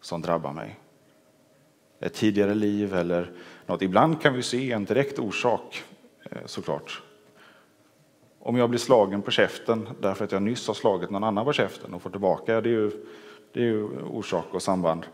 som 0.00 0.22
drabbar 0.22 0.52
mig. 0.52 0.78
Ett 2.00 2.14
tidigare 2.14 2.54
liv 2.54 2.94
eller 2.94 3.32
något. 3.66 3.82
Ibland 3.82 4.20
kan 4.20 4.34
vi 4.34 4.42
se 4.42 4.72
en 4.72 4.84
direkt 4.84 5.18
orsak 5.18 5.84
eh, 6.30 6.46
såklart. 6.46 7.02
Om 8.38 8.56
jag 8.56 8.70
blir 8.70 8.80
slagen 8.80 9.22
på 9.22 9.30
käften 9.30 9.88
därför 10.00 10.24
att 10.24 10.32
jag 10.32 10.42
nyss 10.42 10.66
har 10.66 10.74
slagit 10.74 11.10
någon 11.10 11.24
annan 11.24 11.44
på 11.44 11.52
käften 11.52 11.94
och 11.94 12.02
får 12.02 12.10
tillbaka, 12.10 12.60
det 12.60 12.68
är 12.68 12.72
ju, 12.72 12.90
det 13.52 13.60
är 13.60 13.64
ju 13.64 14.02
orsak 14.02 14.44
och 14.50 14.62
samband. 14.62 15.06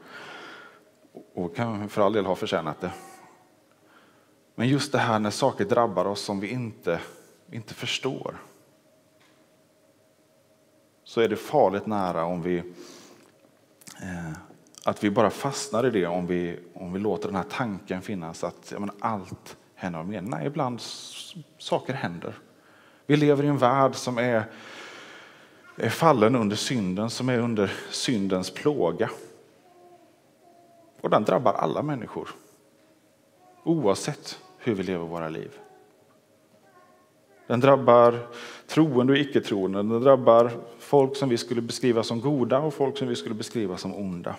Och 1.34 1.56
kan 1.56 1.88
för 1.88 2.02
all 2.02 2.12
del 2.12 2.26
ha 2.26 2.34
förtjänat 2.34 2.80
det. 2.80 2.92
Men 4.54 4.68
just 4.68 4.92
det 4.92 4.98
här 4.98 5.18
när 5.18 5.30
saker 5.30 5.64
drabbar 5.64 6.04
oss 6.04 6.20
som 6.20 6.40
vi 6.40 6.48
inte, 6.48 7.00
inte 7.50 7.74
förstår. 7.74 8.36
Så 11.04 11.20
är 11.20 11.28
det 11.28 11.36
farligt 11.36 11.86
nära 11.86 12.24
om 12.24 12.42
vi, 12.42 12.62
att 14.84 15.04
vi 15.04 15.10
bara 15.10 15.30
fastnar 15.30 15.86
i 15.86 15.90
det 15.90 16.06
om 16.06 16.26
vi, 16.26 16.58
om 16.74 16.92
vi 16.92 16.98
låter 16.98 17.28
den 17.28 17.36
här 17.36 17.44
tanken 17.50 18.02
finnas 18.02 18.44
att 18.44 18.72
ja, 18.72 18.78
men 18.78 18.90
allt 18.98 19.56
händer 19.74 19.98
av 19.98 20.08
mening. 20.08 20.30
Nej, 20.30 20.46
ibland 20.46 20.80
saker 21.58 21.92
händer. 21.92 22.34
Vi 23.06 23.16
lever 23.16 23.44
i 23.44 23.46
en 23.46 23.58
värld 23.58 23.94
som 23.94 24.18
är, 24.18 24.44
är 25.76 25.88
fallen 25.88 26.36
under 26.36 26.56
synden, 26.56 27.10
som 27.10 27.28
är 27.28 27.38
under 27.38 27.72
syndens 27.90 28.50
plåga. 28.50 29.10
Och 31.00 31.10
den 31.10 31.24
drabbar 31.24 31.52
alla 31.52 31.82
människor. 31.82 32.28
Oavsett 33.64 34.38
hur 34.58 34.74
vi 34.74 34.82
lever 34.82 35.06
våra 35.06 35.28
liv. 35.28 35.50
Den 37.46 37.60
drabbar 37.60 38.18
troende 38.66 39.12
och 39.12 39.18
icke-troende. 39.18 39.78
Den 39.78 40.00
drabbar 40.00 40.50
folk 40.78 41.16
som 41.16 41.28
vi 41.28 41.38
skulle 41.38 41.62
beskriva 41.62 42.02
som 42.02 42.20
goda 42.20 42.58
och 42.58 42.74
folk 42.74 42.98
som 42.98 43.08
vi 43.08 43.16
skulle 43.16 43.34
beskriva 43.34 43.76
som 43.76 43.94
onda. 43.94 44.36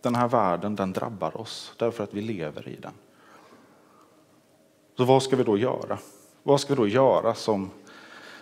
Den 0.00 0.14
här 0.14 0.28
världen 0.28 0.76
den 0.76 0.92
drabbar 0.92 1.40
oss 1.40 1.74
därför 1.76 2.04
att 2.04 2.14
vi 2.14 2.20
lever 2.20 2.68
i 2.68 2.76
den. 2.76 2.92
Så 4.96 5.04
vad 5.04 5.22
ska 5.22 5.36
vi 5.36 5.44
då 5.44 5.58
göra? 5.58 5.98
Vad 6.42 6.60
ska 6.60 6.74
vi 6.74 6.76
då 6.76 6.88
göra 6.88 7.34
som, 7.34 7.70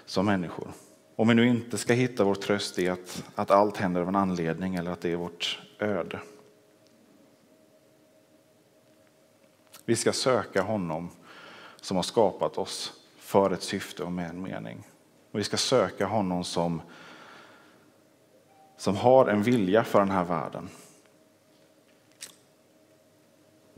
som 0.05 0.27
människor? 0.27 0.69
Om 1.17 1.29
vi 1.29 1.35
nu 1.35 1.47
inte 1.47 1.79
ska 1.79 1.93
hitta 1.93 2.25
vår 2.25 2.35
tröst 2.35 2.79
i 2.79 2.89
att, 2.89 3.25
att 3.35 3.51
allt 3.51 3.77
händer 3.77 4.01
av 4.01 4.09
en 4.09 4.17
anledning 4.17 4.75
eller 4.75 4.91
att 4.91 5.01
det 5.01 5.13
är 5.13 5.17
vårt 5.17 5.63
öde. 5.79 6.21
Vi 9.85 9.97
ska 9.97 10.13
söka 10.13 10.63
honom 10.63 11.11
som 11.81 11.97
har 11.97 12.03
skapat 12.03 12.59
oss 12.59 12.93
för 13.19 13.51
ett 13.51 13.63
syfte 13.63 14.03
och 14.03 14.13
med 14.13 14.31
en 14.31 14.43
mening. 14.43 14.87
Och 15.33 15.39
vi 15.39 15.45
ska 15.45 15.57
söka 15.57 16.07
honom 16.07 16.45
som, 16.45 16.83
som 18.77 18.97
har 18.97 19.27
en 19.27 19.43
vilja 19.43 19.85
för 19.85 19.99
den 19.99 20.11
här 20.11 20.25
världen. 20.25 20.69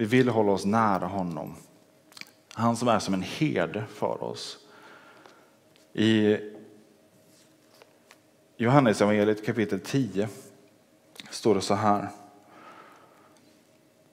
Vi 0.00 0.04
vill 0.04 0.28
hålla 0.28 0.52
oss 0.52 0.64
nära 0.64 1.06
honom. 1.06 1.54
Han 2.52 2.76
som 2.76 2.88
är 2.88 2.98
som 2.98 3.14
en 3.14 3.22
herde 3.22 3.84
för 3.94 4.22
oss. 4.24 4.58
I 5.92 6.36
Johannes 8.56 9.00
evangeliet 9.00 9.46
kapitel 9.46 9.80
10 9.80 10.28
står 11.30 11.54
det 11.54 11.60
så 11.60 11.74
här. 11.74 12.08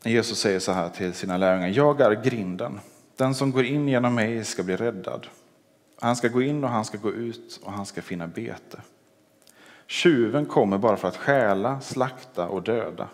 Jesus 0.03 0.39
säger 0.39 0.59
så 0.59 0.71
här 0.71 0.89
till 0.89 1.13
sina 1.13 1.37
lärjungar. 1.37 1.67
Jag 1.67 2.01
är 2.01 2.23
grinden. 2.23 2.79
Den 3.15 3.35
som 3.35 3.51
går 3.51 3.65
in 3.65 3.87
genom 3.87 4.15
mig 4.15 4.45
ska 4.45 4.63
bli 4.63 4.75
räddad. 4.75 5.27
Han 5.99 6.15
ska 6.15 6.27
gå 6.27 6.41
in 6.41 6.63
och 6.63 6.69
han 6.69 6.85
ska 6.85 6.97
gå 6.97 7.11
ut 7.11 7.61
och 7.63 7.71
han 7.71 7.85
ska 7.85 8.01
finna 8.01 8.27
bete. 8.27 8.81
Tjuven 9.87 10.45
kommer 10.45 10.77
bara 10.77 10.97
för 10.97 11.07
att 11.07 11.17
stjäla, 11.17 11.81
slakta 11.81 12.47
och 12.47 12.63
döda. 12.63 13.07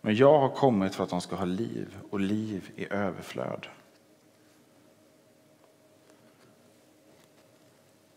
Men 0.00 0.16
jag 0.16 0.38
har 0.38 0.48
kommit 0.48 0.94
för 0.94 1.04
att 1.04 1.10
de 1.10 1.20
ska 1.20 1.36
ha 1.36 1.44
liv 1.44 1.96
och 2.10 2.20
liv 2.20 2.70
i 2.76 2.92
överflöd. 2.92 3.66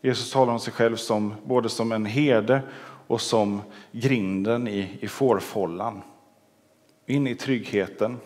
Jesus 0.02 0.32
talar 0.32 0.54
om 0.54 0.60
sig 0.60 0.74
själv 0.74 0.96
som 0.96 1.34
både 1.46 1.70
som 1.70 1.92
en 1.92 2.06
herde 2.06 2.62
och 3.08 3.22
som 3.22 3.62
grinden 3.92 4.68
i, 4.68 4.98
i 5.02 5.08
fårfållan. 5.08 6.02
In 7.06 7.28
i 7.28 7.36
tryggheten, 7.36 8.20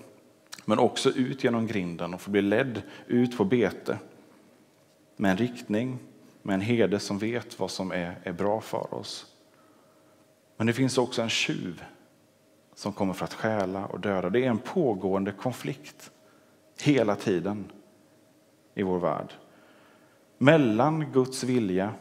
men 0.66 0.80
också 0.80 1.10
ut 1.10 1.44
genom 1.44 1.68
grinden 1.68 2.14
och 2.14 2.22
få 2.22 2.32
bli 2.32 2.42
ledd 2.42 2.82
ut 3.08 3.38
på 3.38 3.46
bete. 3.46 3.98
Med 5.16 5.32
en 5.32 5.38
riktning, 5.38 6.00
med 6.42 6.54
en 6.54 6.62
herde 6.62 7.00
som 7.00 7.18
vet 7.18 7.60
vad 7.60 7.72
som 7.72 7.92
är, 7.92 8.20
är 8.24 8.34
bra 8.34 8.62
för 8.62 8.94
oss. 8.94 9.26
Men 10.58 10.68
det 10.68 10.74
finns 10.74 10.98
också 10.98 11.22
en 11.22 11.30
tjuv 11.30 11.84
som 12.76 12.94
kommer 12.94 13.14
för 13.14 13.26
att 13.26 13.34
stjäla 13.34 13.86
och 13.86 14.00
döda. 14.00 14.30
Det 14.30 14.46
är 14.46 14.50
en 14.50 14.58
pågående 14.58 15.32
konflikt 15.32 16.12
hela 16.82 17.16
tiden 17.16 17.72
i 18.74 18.84
vår 18.84 19.00
värld 19.00 19.34
mellan 20.38 21.12
Guds 21.12 21.44
vilja 21.44 21.94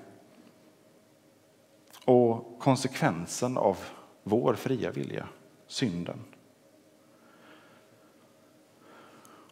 och 2.04 2.58
konsekvensen 2.58 3.56
av 3.56 3.78
vår 4.22 4.54
fria 4.54 4.90
vilja, 4.90 5.28
synden. 5.66 6.24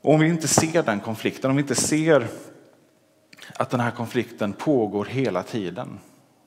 Och 0.01 0.15
om 0.15 0.21
vi 0.21 0.29
inte 0.29 0.49
ser 0.49 0.83
den 0.83 1.01
konflikten, 1.01 1.51
om 1.51 1.57
vi 1.57 1.63
inte 1.63 1.75
ser 1.75 2.29
att 3.55 3.71
den 3.71 3.81
här 3.81 3.91
konflikten 3.91 4.53
pågår 4.53 5.05
hela 5.05 5.43
tiden 5.43 5.99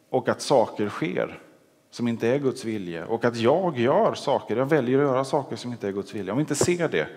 och 0.10 0.30
att 0.30 0.42
saker 0.42 0.90
sker 0.90 1.42
som 1.96 2.08
inte 2.08 2.28
är 2.28 2.40
Guds 2.40 2.66
vilja 2.66 3.06
och 3.06 3.26
att 3.26 3.36
jag 3.36 3.80
gör 3.80 4.14
saker, 4.14 4.58
jag 4.58 4.66
väljer 4.66 5.00
att 5.00 5.06
göra 5.06 5.26
saker 5.26 5.56
som 5.56 5.72
inte 5.72 5.88
är 5.88 5.92
Guds 5.92 6.14
vilja. 6.14 6.34
Om 6.34 6.38
vi 6.38 6.42
inte 6.42 6.56
ser 6.56 6.90
det 6.90 7.08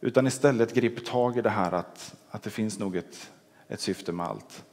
utan 0.00 0.26
istället 0.26 0.74
griper 0.74 1.02
tag 1.02 1.38
i 1.38 1.40
det 1.40 1.50
här 1.50 1.72
att, 1.72 2.14
att 2.30 2.42
det 2.42 2.50
finns 2.50 2.78
nog 2.78 2.96
ett, 2.96 3.32
ett 3.68 3.80
syfte 3.80 4.12
med 4.12 4.26
allt. 4.26 4.64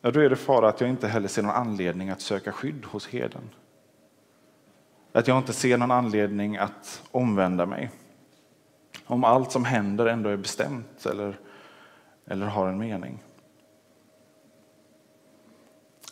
ja, 0.00 0.10
då 0.10 0.20
är 0.20 0.30
det 0.30 0.36
fara 0.36 0.68
att 0.68 0.80
jag 0.80 0.90
inte 0.90 1.08
heller 1.08 1.28
ser 1.28 1.42
någon 1.42 1.54
anledning 1.54 2.10
att 2.10 2.20
söka 2.20 2.52
skydd 2.52 2.84
hos 2.84 3.08
herden. 3.08 3.50
Att 5.12 5.28
jag 5.28 5.38
inte 5.38 5.52
ser 5.52 5.76
någon 5.76 5.90
anledning 5.90 6.56
att 6.56 7.02
omvända 7.10 7.66
mig. 7.66 7.90
Om 9.06 9.24
allt 9.24 9.52
som 9.52 9.64
händer 9.64 10.06
ändå 10.06 10.30
är 10.30 10.36
bestämt 10.36 11.06
eller, 11.06 11.38
eller 12.26 12.46
har 12.46 12.68
en 12.68 12.78
mening. 12.78 13.22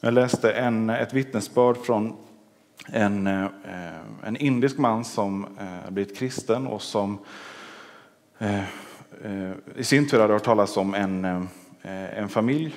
Jag 0.01 0.15
läste 0.15 0.53
en, 0.53 0.91
ett 0.91 1.13
vittnesbörd 1.13 1.77
från 1.77 2.17
en, 2.87 3.27
eh, 3.27 3.47
en 4.25 4.37
indisk 4.37 4.79
man 4.79 5.05
som 5.05 5.45
eh, 5.61 5.91
blivit 5.91 6.19
kristen 6.19 6.67
och 6.67 6.83
som 6.83 7.19
eh, 8.39 8.63
i 9.77 9.85
sin 9.85 10.09
tur 10.09 10.21
hade 10.21 10.33
hört 10.33 10.45
talas 10.45 10.77
om 10.77 10.95
en, 10.95 11.49
en 11.83 12.29
familj 12.29 12.75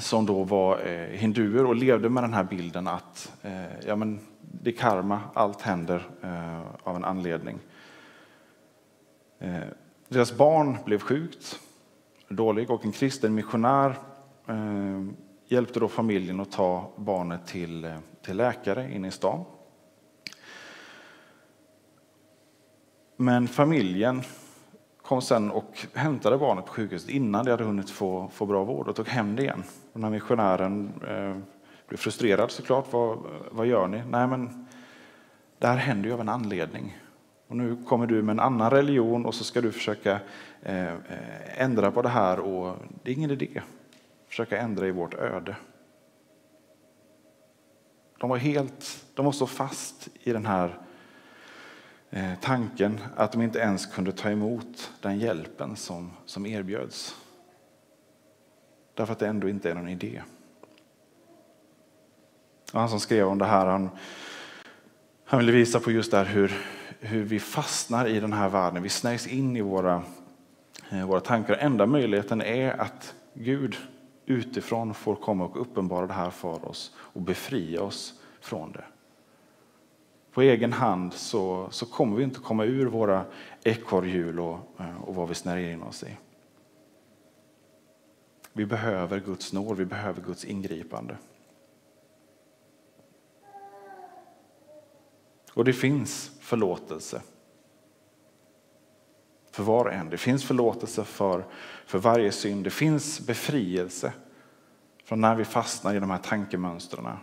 som 0.00 0.26
då 0.26 0.44
var 0.44 0.78
hinduer 1.10 1.66
och 1.66 1.76
levde 1.76 2.08
med 2.08 2.22
den 2.22 2.34
här 2.34 2.44
bilden 2.44 2.86
att 2.86 3.32
ja, 3.86 3.96
men 3.96 4.20
det 4.40 4.70
är 4.70 4.76
karma, 4.76 5.20
allt 5.34 5.62
händer 5.62 6.08
av 6.82 6.96
en 6.96 7.04
anledning. 7.04 7.58
Deras 10.08 10.36
barn 10.36 10.76
blev 10.84 10.98
sjukt, 10.98 11.60
dålig 12.28 12.70
och 12.70 12.84
en 12.84 12.92
kristen 12.92 13.34
missionär 13.34 13.94
hjälpte 15.54 15.80
då 15.80 15.88
familjen 15.88 16.40
att 16.40 16.52
ta 16.52 16.90
barnet 16.96 17.46
till, 17.46 17.84
eh, 17.84 17.98
till 18.22 18.36
läkare 18.36 18.94
inne 18.94 19.08
i 19.08 19.10
stan. 19.10 19.44
Men 23.16 23.48
familjen 23.48 24.22
kom 25.02 25.22
sen 25.22 25.50
och 25.50 25.86
hämtade 25.94 26.38
barnet 26.38 26.66
på 26.66 26.72
sjukhuset 26.72 27.10
innan 27.10 27.44
det 27.44 27.50
hade 27.50 27.64
hunnit 27.64 27.90
få, 27.90 28.28
få 28.32 28.46
bra 28.46 28.64
vård 28.64 28.88
och 28.88 28.96
tog 28.96 29.08
hem 29.08 29.36
det 29.36 29.42
igen. 29.42 29.62
Och 29.92 30.00
när 30.00 30.10
missionären 30.10 30.92
eh, 31.08 31.36
blev 31.88 31.98
frustrerad 31.98 32.50
såklart, 32.50 32.92
vad, 32.92 33.18
vad 33.50 33.66
gör 33.66 33.88
ni? 33.88 34.02
Nej 34.10 34.26
men 34.26 34.66
det 35.58 35.66
här 35.66 35.76
händer 35.76 36.08
ju 36.08 36.14
av 36.14 36.20
en 36.20 36.28
anledning. 36.28 36.98
Och 37.48 37.56
nu 37.56 37.84
kommer 37.88 38.06
du 38.06 38.22
med 38.22 38.32
en 38.32 38.40
annan 38.40 38.70
religion 38.70 39.26
och 39.26 39.34
så 39.34 39.44
ska 39.44 39.60
du 39.60 39.72
försöka 39.72 40.20
eh, 40.62 40.92
eh 40.92 41.62
ändra 41.62 41.90
på 41.90 42.02
det 42.02 42.08
här 42.08 42.40
och 42.40 42.76
det 43.02 43.10
är 43.10 43.14
ingen 43.14 43.30
idé 43.30 43.62
försöka 44.34 44.58
ändra 44.58 44.86
i 44.86 44.90
vårt 44.90 45.14
öde. 45.14 45.56
De 48.18 48.30
var 48.30 48.36
helt, 48.36 49.04
de 49.14 49.24
var 49.24 49.32
så 49.32 49.46
fast 49.46 50.08
i 50.22 50.32
den 50.32 50.46
här 50.46 50.78
eh, 52.10 52.32
tanken 52.40 53.00
att 53.16 53.32
de 53.32 53.42
inte 53.42 53.58
ens 53.58 53.86
kunde 53.86 54.12
ta 54.12 54.30
emot 54.30 54.92
den 55.00 55.18
hjälpen 55.18 55.76
som, 55.76 56.12
som 56.24 56.46
erbjöds. 56.46 57.16
Därför 58.94 59.12
att 59.12 59.18
det 59.18 59.26
ändå 59.26 59.48
inte 59.48 59.70
är 59.70 59.74
någon 59.74 59.88
idé. 59.88 60.22
Och 62.72 62.80
han 62.80 62.88
som 62.88 63.00
skrev 63.00 63.26
om 63.26 63.38
det 63.38 63.46
här, 63.46 63.66
han, 63.66 63.90
han 65.24 65.40
ville 65.40 65.52
visa 65.52 65.80
på 65.80 65.90
just 65.90 66.10
det 66.10 66.24
hur, 66.24 66.52
hur 67.00 67.22
vi 67.22 67.40
fastnar 67.40 68.06
i 68.06 68.20
den 68.20 68.32
här 68.32 68.48
världen. 68.48 68.82
Vi 68.82 68.88
snärjs 68.88 69.26
in 69.26 69.56
i 69.56 69.60
våra, 69.60 70.02
eh, 70.90 71.06
våra 71.06 71.20
tankar. 71.20 71.54
Enda 71.54 71.86
möjligheten 71.86 72.42
är 72.42 72.80
att 72.80 73.14
Gud 73.34 73.76
utifrån 74.26 74.94
får 74.94 75.16
komma 75.16 75.44
och 75.44 75.60
uppenbara 75.60 76.06
det 76.06 76.12
här 76.12 76.30
för 76.30 76.68
oss 76.68 76.94
och 76.96 77.20
befria 77.20 77.82
oss 77.82 78.20
från 78.40 78.72
det. 78.72 78.84
På 80.32 80.42
egen 80.42 80.72
hand 80.72 81.12
så, 81.12 81.68
så 81.70 81.86
kommer 81.86 82.16
vi 82.16 82.24
inte 82.24 82.40
komma 82.40 82.64
ur 82.64 82.86
våra 82.86 83.24
ekorrhjul 83.64 84.40
och, 84.40 84.58
eh, 84.78 85.02
och 85.02 85.14
vad 85.14 85.28
vi 85.28 85.34
snärjer 85.34 85.72
in 85.72 85.82
oss 85.82 86.02
i. 86.02 86.16
Vi 88.52 88.66
behöver 88.66 89.20
Guds 89.20 89.52
nåd, 89.52 89.76
vi 89.76 89.84
behöver 89.84 90.22
Guds 90.22 90.44
ingripande. 90.44 91.16
Och 95.54 95.64
det 95.64 95.72
finns 95.72 96.30
förlåtelse 96.40 97.22
för 99.54 99.62
var 99.62 99.84
och 99.84 99.92
en. 99.92 100.10
Det 100.10 100.18
finns 100.18 100.44
förlåtelse 100.44 101.04
för, 101.04 101.44
för 101.86 101.98
varje 101.98 102.32
synd. 102.32 102.64
Det 102.64 102.70
finns 102.70 103.20
befrielse 103.20 104.12
från 105.04 105.20
när 105.20 105.34
vi 105.34 105.44
fastnar 105.44 105.94
i 105.94 106.00
de 106.00 106.10
här 106.10 106.18
tankemönstren. 106.18 107.16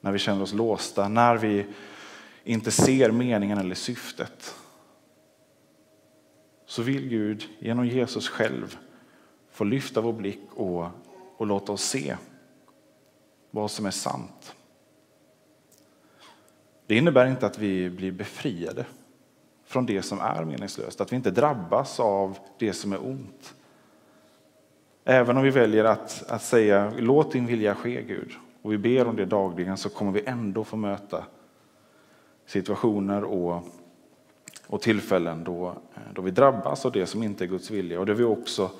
När 0.00 0.12
vi 0.12 0.18
känner 0.18 0.42
oss 0.42 0.52
låsta, 0.52 1.08
när 1.08 1.36
vi 1.36 1.66
inte 2.44 2.70
ser 2.70 3.10
meningen 3.10 3.58
eller 3.58 3.74
syftet. 3.74 4.54
Så 6.66 6.82
vill 6.82 7.08
Gud 7.08 7.48
genom 7.58 7.86
Jesus 7.86 8.28
själv 8.28 8.78
få 9.50 9.64
lyfta 9.64 10.00
vår 10.00 10.12
blick 10.12 10.48
och, 10.54 10.86
och 11.36 11.46
låta 11.46 11.72
oss 11.72 11.82
se 11.82 12.16
vad 13.50 13.70
som 13.70 13.86
är 13.86 13.90
sant. 13.90 14.54
Det 16.86 16.96
innebär 16.96 17.26
inte 17.26 17.46
att 17.46 17.58
vi 17.58 17.90
blir 17.90 18.12
befriade 18.12 18.86
från 19.70 19.86
det 19.86 20.02
som 20.02 20.20
är 20.20 20.44
meningslöst, 20.44 21.00
att 21.00 21.12
vi 21.12 21.16
inte 21.16 21.30
drabbas 21.30 22.00
av 22.00 22.38
det 22.58 22.72
som 22.72 22.92
är 22.92 23.06
ont. 23.06 23.54
Även 25.04 25.36
om 25.36 25.42
vi 25.42 25.50
väljer 25.50 25.84
att, 25.84 26.24
att 26.28 26.42
säga 26.42 26.92
låt 26.98 27.32
din 27.32 27.46
vilja 27.46 27.74
ske 27.74 28.02
Gud 28.02 28.32
och 28.62 28.72
vi 28.72 28.78
ber 28.78 29.06
om 29.06 29.16
det 29.16 29.24
dagligen 29.24 29.76
så 29.76 29.88
kommer 29.88 30.12
vi 30.12 30.22
ändå 30.26 30.64
få 30.64 30.76
möta 30.76 31.24
situationer 32.46 33.24
och, 33.24 33.62
och 34.66 34.80
tillfällen 34.80 35.44
då, 35.44 35.68
eh, 35.68 36.12
då 36.14 36.22
vi 36.22 36.30
drabbas 36.30 36.86
av 36.86 36.92
det 36.92 37.06
som 37.06 37.22
inte 37.22 37.44
är 37.44 37.48
Guds 37.48 37.70
vilja 37.70 38.00
och 38.00 38.06
där 38.06 38.14
vi 38.14 38.24
också 38.24 38.70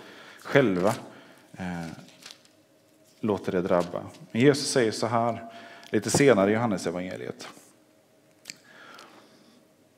själva 0.42 0.94
eh, 1.53 1.90
låter 3.20 3.53
det 3.53 3.62
drabba. 3.62 4.03
Men 4.31 4.42
Jesus 4.42 4.70
säger 4.70 4.92
så 4.92 5.07
här 5.07 5.44
lite 5.90 6.11
senare 6.11 6.50
i 6.50 6.55
Johannes 6.55 6.87
evangeliet. 6.87 7.48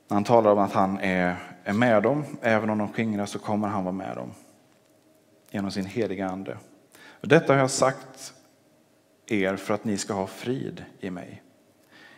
Han 0.09 0.23
talar 0.23 0.51
om 0.51 0.59
att 0.59 0.73
han 0.73 0.99
är, 0.99 1.35
är 1.63 1.73
med 1.73 2.03
dem, 2.03 2.25
även 2.41 2.69
om 2.69 2.77
de 2.77 2.93
skingras 2.93 3.31
så 3.31 3.39
kommer 3.39 3.67
han 3.67 3.83
vara 3.83 3.93
med 3.93 4.15
dem 4.15 4.31
genom 5.51 5.71
sin 5.71 5.85
heliga 5.85 6.27
ande. 6.27 6.57
Och 7.21 7.27
detta 7.27 7.53
har 7.53 7.59
jag 7.59 7.71
sagt 7.71 8.33
er 9.25 9.55
för 9.55 9.73
att 9.73 9.83
ni 9.83 9.97
ska 9.97 10.13
ha 10.13 10.27
frid 10.27 10.85
i 10.99 11.09
mig. 11.09 11.43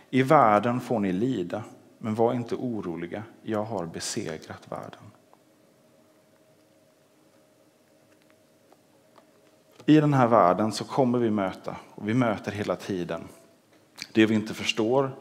I 0.10 0.24
världen 0.24 0.80
får 0.80 1.00
ni 1.00 1.12
lida, 1.12 1.64
men 1.98 2.16
var 2.16 2.34
inte 2.34 2.56
oroliga, 2.56 3.24
jag 3.42 3.64
har 3.64 3.86
besegrat 3.86 4.72
världen. 4.72 5.12
I 9.86 10.00
den 10.00 10.14
här 10.14 10.28
världen 10.28 10.72
så 10.72 10.84
kommer 10.84 11.20
vi 11.20 11.30
möta, 11.30 11.76
och 11.96 12.10
vi 12.10 12.14
möter 12.14 12.52
hela 12.52 12.76
tiden, 12.76 13.28
det 14.14 14.26
vi 14.26 14.36
inte 14.36 14.54
förstår, 14.54 15.12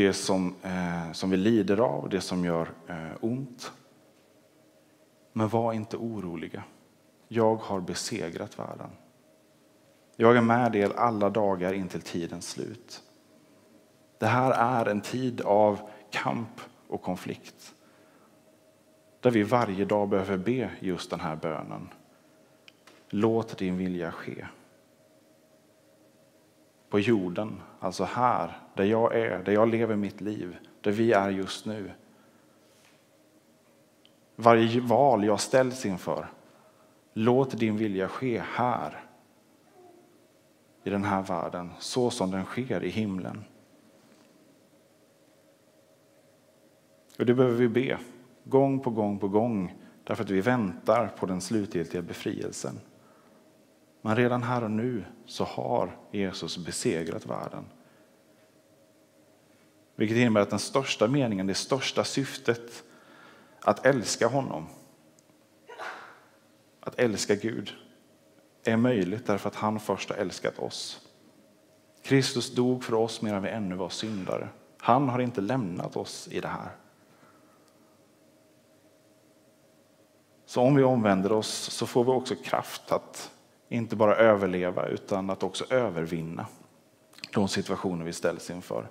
det 0.00 0.12
som, 0.12 0.54
eh, 0.62 1.12
som 1.12 1.30
vi 1.30 1.36
lider 1.36 1.80
av, 1.80 2.08
det 2.08 2.20
som 2.20 2.44
gör 2.44 2.68
eh, 2.86 3.12
ont. 3.20 3.72
Men 5.32 5.48
var 5.48 5.72
inte 5.72 5.96
oroliga. 5.96 6.62
Jag 7.28 7.56
har 7.56 7.80
besegrat 7.80 8.58
världen. 8.58 8.90
Jag 10.16 10.36
är 10.36 10.40
med 10.40 10.76
er 10.76 10.92
alla 10.96 11.30
dagar 11.30 11.72
intill 11.72 12.02
tidens 12.02 12.50
slut. 12.50 13.02
Det 14.18 14.26
här 14.26 14.50
är 14.50 14.90
en 14.90 15.00
tid 15.00 15.40
av 15.40 15.90
kamp 16.10 16.60
och 16.88 17.02
konflikt. 17.02 17.74
Där 19.20 19.30
vi 19.30 19.42
varje 19.42 19.84
dag 19.84 20.08
behöver 20.08 20.36
be 20.36 20.70
just 20.80 21.10
den 21.10 21.20
här 21.20 21.36
bönen. 21.36 21.88
Låt 23.08 23.58
din 23.58 23.78
vilja 23.78 24.12
ske 24.12 24.46
på 26.90 27.00
jorden, 27.00 27.60
alltså 27.80 28.04
här, 28.04 28.58
där 28.74 28.84
jag 28.84 29.14
är, 29.14 29.42
där 29.44 29.52
jag 29.52 29.68
lever 29.68 29.96
mitt 29.96 30.20
liv, 30.20 30.56
där 30.80 30.92
vi 30.92 31.12
är 31.12 31.30
just 31.30 31.66
nu. 31.66 31.92
Varje 34.36 34.80
val 34.80 35.24
jag 35.24 35.40
ställs 35.40 35.86
inför, 35.86 36.26
låt 37.12 37.58
din 37.58 37.76
vilja 37.76 38.08
ske 38.08 38.42
här, 38.46 39.04
i 40.84 40.90
den 40.90 41.04
här 41.04 41.22
världen, 41.22 41.70
så 41.78 42.10
som 42.10 42.30
den 42.30 42.44
sker 42.44 42.84
i 42.84 42.88
himlen. 42.88 43.44
Och 47.18 47.26
det 47.26 47.34
behöver 47.34 47.56
vi 47.56 47.68
be, 47.68 47.98
gång 48.44 48.80
på 48.80 48.90
gång 48.90 49.18
på 49.18 49.28
gång, 49.28 49.74
därför 50.04 50.24
att 50.24 50.30
vi 50.30 50.40
väntar 50.40 51.08
på 51.08 51.26
den 51.26 51.40
slutgiltiga 51.40 52.02
befrielsen. 52.02 52.80
Men 54.02 54.16
redan 54.16 54.42
här 54.42 54.64
och 54.64 54.70
nu 54.70 55.04
så 55.26 55.44
har 55.44 55.96
Jesus 56.10 56.58
besegrat 56.58 57.26
världen. 57.26 57.64
Vilket 59.96 60.16
innebär 60.16 60.40
att 60.40 60.50
den 60.50 60.58
största 60.58 61.08
meningen, 61.08 61.46
det 61.46 61.54
största 61.54 62.04
syftet 62.04 62.84
att 63.60 63.86
älska 63.86 64.26
honom, 64.26 64.66
att 66.80 66.98
älska 66.98 67.34
Gud, 67.34 67.72
är 68.64 68.76
möjligt 68.76 69.26
därför 69.26 69.48
att 69.48 69.54
han 69.54 69.80
först 69.80 70.10
har 70.10 70.16
älskat 70.16 70.58
oss. 70.58 71.08
Kristus 72.02 72.54
dog 72.54 72.84
för 72.84 72.94
oss 72.94 73.22
medan 73.22 73.42
vi 73.42 73.48
ännu 73.48 73.74
var 73.74 73.88
syndare. 73.88 74.48
Han 74.78 75.08
har 75.08 75.18
inte 75.18 75.40
lämnat 75.40 75.96
oss 75.96 76.28
i 76.28 76.40
det 76.40 76.48
här. 76.48 76.70
Så 80.46 80.60
om 80.60 80.74
vi 80.74 80.82
omvänder 80.82 81.32
oss 81.32 81.48
så 81.48 81.86
får 81.86 82.04
vi 82.04 82.10
också 82.10 82.34
kraft 82.34 82.92
att 82.92 83.30
inte 83.76 83.96
bara 83.96 84.16
överleva 84.16 84.86
utan 84.86 85.30
att 85.30 85.42
också 85.42 85.64
övervinna 85.70 86.46
de 87.32 87.48
situationer 87.48 88.04
vi 88.04 88.12
ställs 88.12 88.50
inför. 88.50 88.88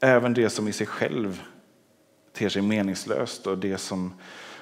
Även 0.00 0.34
det 0.34 0.50
som 0.50 0.68
i 0.68 0.72
sig 0.72 0.86
själv 0.86 1.42
ter 2.32 2.48
sig 2.48 2.62
meningslöst 2.62 3.46
och 3.46 3.58
det 3.58 3.78
som 3.78 4.14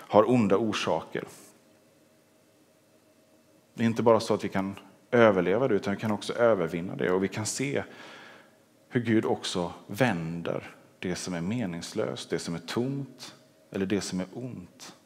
har 0.08 0.30
onda 0.30 0.56
orsaker. 0.56 1.24
Det 3.74 3.82
är 3.82 3.86
inte 3.86 4.02
bara 4.02 4.20
så 4.20 4.34
att 4.34 4.44
vi 4.44 4.48
kan 4.48 4.78
överleva 5.10 5.68
det 5.68 5.74
utan 5.74 5.94
vi 5.94 6.00
kan 6.00 6.10
också 6.10 6.32
övervinna 6.32 6.96
det 6.96 7.10
och 7.10 7.24
vi 7.24 7.28
kan 7.28 7.46
se 7.46 7.84
hur 8.88 9.00
Gud 9.00 9.24
också 9.24 9.72
vänder 9.86 10.74
det 10.98 11.14
som 11.14 11.34
är 11.34 11.40
meningslöst, 11.40 12.30
det 12.30 12.38
som 12.38 12.54
är 12.54 12.58
tomt 12.58 13.34
eller 13.70 13.86
det 13.86 14.00
som 14.00 14.20
är 14.20 14.26
ont 14.32 14.96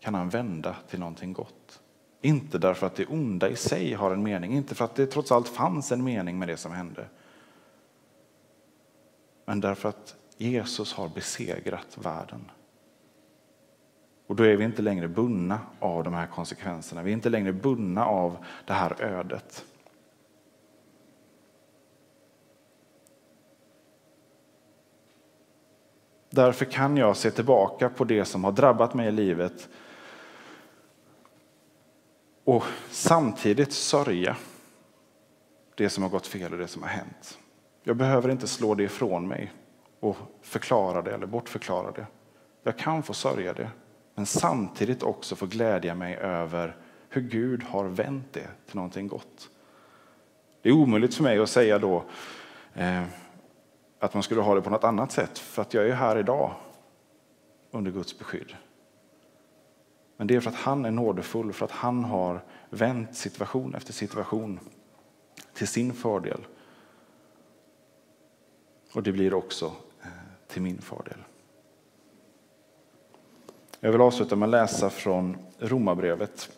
kan 0.00 0.14
han 0.14 0.28
vända 0.28 0.76
till 0.88 0.98
någonting 0.98 1.32
gott. 1.32 1.81
Inte 2.24 2.58
därför 2.58 2.86
att 2.86 2.94
det 2.94 3.06
onda 3.06 3.48
i 3.48 3.56
sig 3.56 3.92
har 3.92 4.10
en 4.10 4.22
mening, 4.22 4.52
inte 4.52 4.74
för 4.74 4.84
att 4.84 4.94
det 4.94 5.06
trots 5.06 5.32
allt 5.32 5.48
fanns 5.48 5.92
en 5.92 6.04
mening 6.04 6.38
med 6.38 6.48
det 6.48 6.56
som 6.56 6.72
hände. 6.72 7.06
Men 9.44 9.60
därför 9.60 9.88
att 9.88 10.16
Jesus 10.36 10.92
har 10.92 11.08
besegrat 11.08 11.98
världen. 12.02 12.50
Och 14.26 14.36
då 14.36 14.44
är 14.44 14.56
vi 14.56 14.64
inte 14.64 14.82
längre 14.82 15.08
bundna 15.08 15.60
av 15.80 16.04
de 16.04 16.14
här 16.14 16.26
konsekvenserna. 16.26 17.02
Vi 17.02 17.10
är 17.10 17.14
inte 17.14 17.30
längre 17.30 17.52
bundna 17.52 18.06
av 18.06 18.36
det 18.66 18.72
här 18.72 19.02
ödet. 19.02 19.64
Därför 26.30 26.64
kan 26.64 26.96
jag 26.96 27.16
se 27.16 27.30
tillbaka 27.30 27.88
på 27.88 28.04
det 28.04 28.24
som 28.24 28.44
har 28.44 28.52
drabbat 28.52 28.94
mig 28.94 29.08
i 29.08 29.12
livet 29.12 29.68
och 32.44 32.64
samtidigt 32.90 33.72
sörja 33.72 34.36
det 35.74 35.90
som 35.90 36.02
har 36.02 36.10
gått 36.10 36.26
fel 36.26 36.52
och 36.52 36.58
det 36.58 36.68
som 36.68 36.82
har 36.82 36.88
hänt. 36.88 37.38
Jag 37.82 37.96
behöver 37.96 38.28
inte 38.28 38.46
slå 38.46 38.74
det 38.74 38.82
ifrån 38.82 39.28
mig 39.28 39.52
och 40.00 40.16
förklara 40.42 41.02
det 41.02 41.14
eller 41.14 41.26
bortförklara 41.26 41.90
det. 41.90 42.06
Jag 42.62 42.78
kan 42.78 43.02
få 43.02 43.14
sörja 43.14 43.52
det, 43.52 43.70
men 44.14 44.26
samtidigt 44.26 45.02
också 45.02 45.36
få 45.36 45.46
glädja 45.46 45.94
mig 45.94 46.16
över 46.16 46.76
hur 47.08 47.22
Gud 47.22 47.62
har 47.62 47.84
vänt 47.84 48.32
det 48.32 48.48
till 48.66 48.76
någonting 48.76 49.08
gott. 49.08 49.50
Det 50.62 50.68
är 50.68 50.72
omöjligt 50.72 51.14
för 51.14 51.22
mig 51.22 51.38
att 51.38 51.50
säga 51.50 51.78
då 51.78 52.04
eh, 52.74 53.02
att 53.98 54.14
man 54.14 54.22
skulle 54.22 54.40
ha 54.40 54.54
det 54.54 54.62
på 54.62 54.70
något 54.70 54.84
annat 54.84 55.12
sätt, 55.12 55.38
för 55.38 55.62
att 55.62 55.74
jag 55.74 55.88
är 55.88 55.94
här 55.94 56.18
idag 56.18 56.54
under 57.70 57.90
Guds 57.90 58.18
beskydd. 58.18 58.56
Men 60.22 60.26
det 60.26 60.36
är 60.36 60.40
för 60.40 60.50
att 60.50 60.56
han 60.56 60.84
är 60.84 60.90
nådefull, 60.90 61.52
för 61.52 61.64
att 61.64 61.70
han 61.70 62.04
har 62.04 62.44
vänt 62.70 63.16
situation 63.16 63.74
efter 63.74 63.92
situation 63.92 64.60
till 65.54 65.68
sin 65.68 65.92
fördel. 65.92 66.46
Och 68.94 69.02
det 69.02 69.12
blir 69.12 69.34
också 69.34 69.72
eh, 70.02 70.08
till 70.48 70.62
min 70.62 70.78
fördel. 70.78 71.18
Jag 73.80 73.92
vill 73.92 74.00
avsluta 74.00 74.36
med 74.36 74.46
att 74.46 74.50
läsa 74.50 74.90
från 74.90 75.36
Romarbrevet 75.58 76.50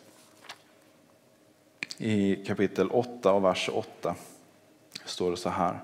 i 1.97 2.35
kapitel 2.35 2.89
8 2.91 3.33
och 3.33 3.43
vers 3.43 3.69
8. 3.73 4.15
står 5.05 5.31
det 5.31 5.37
så 5.37 5.49
här. 5.49 5.79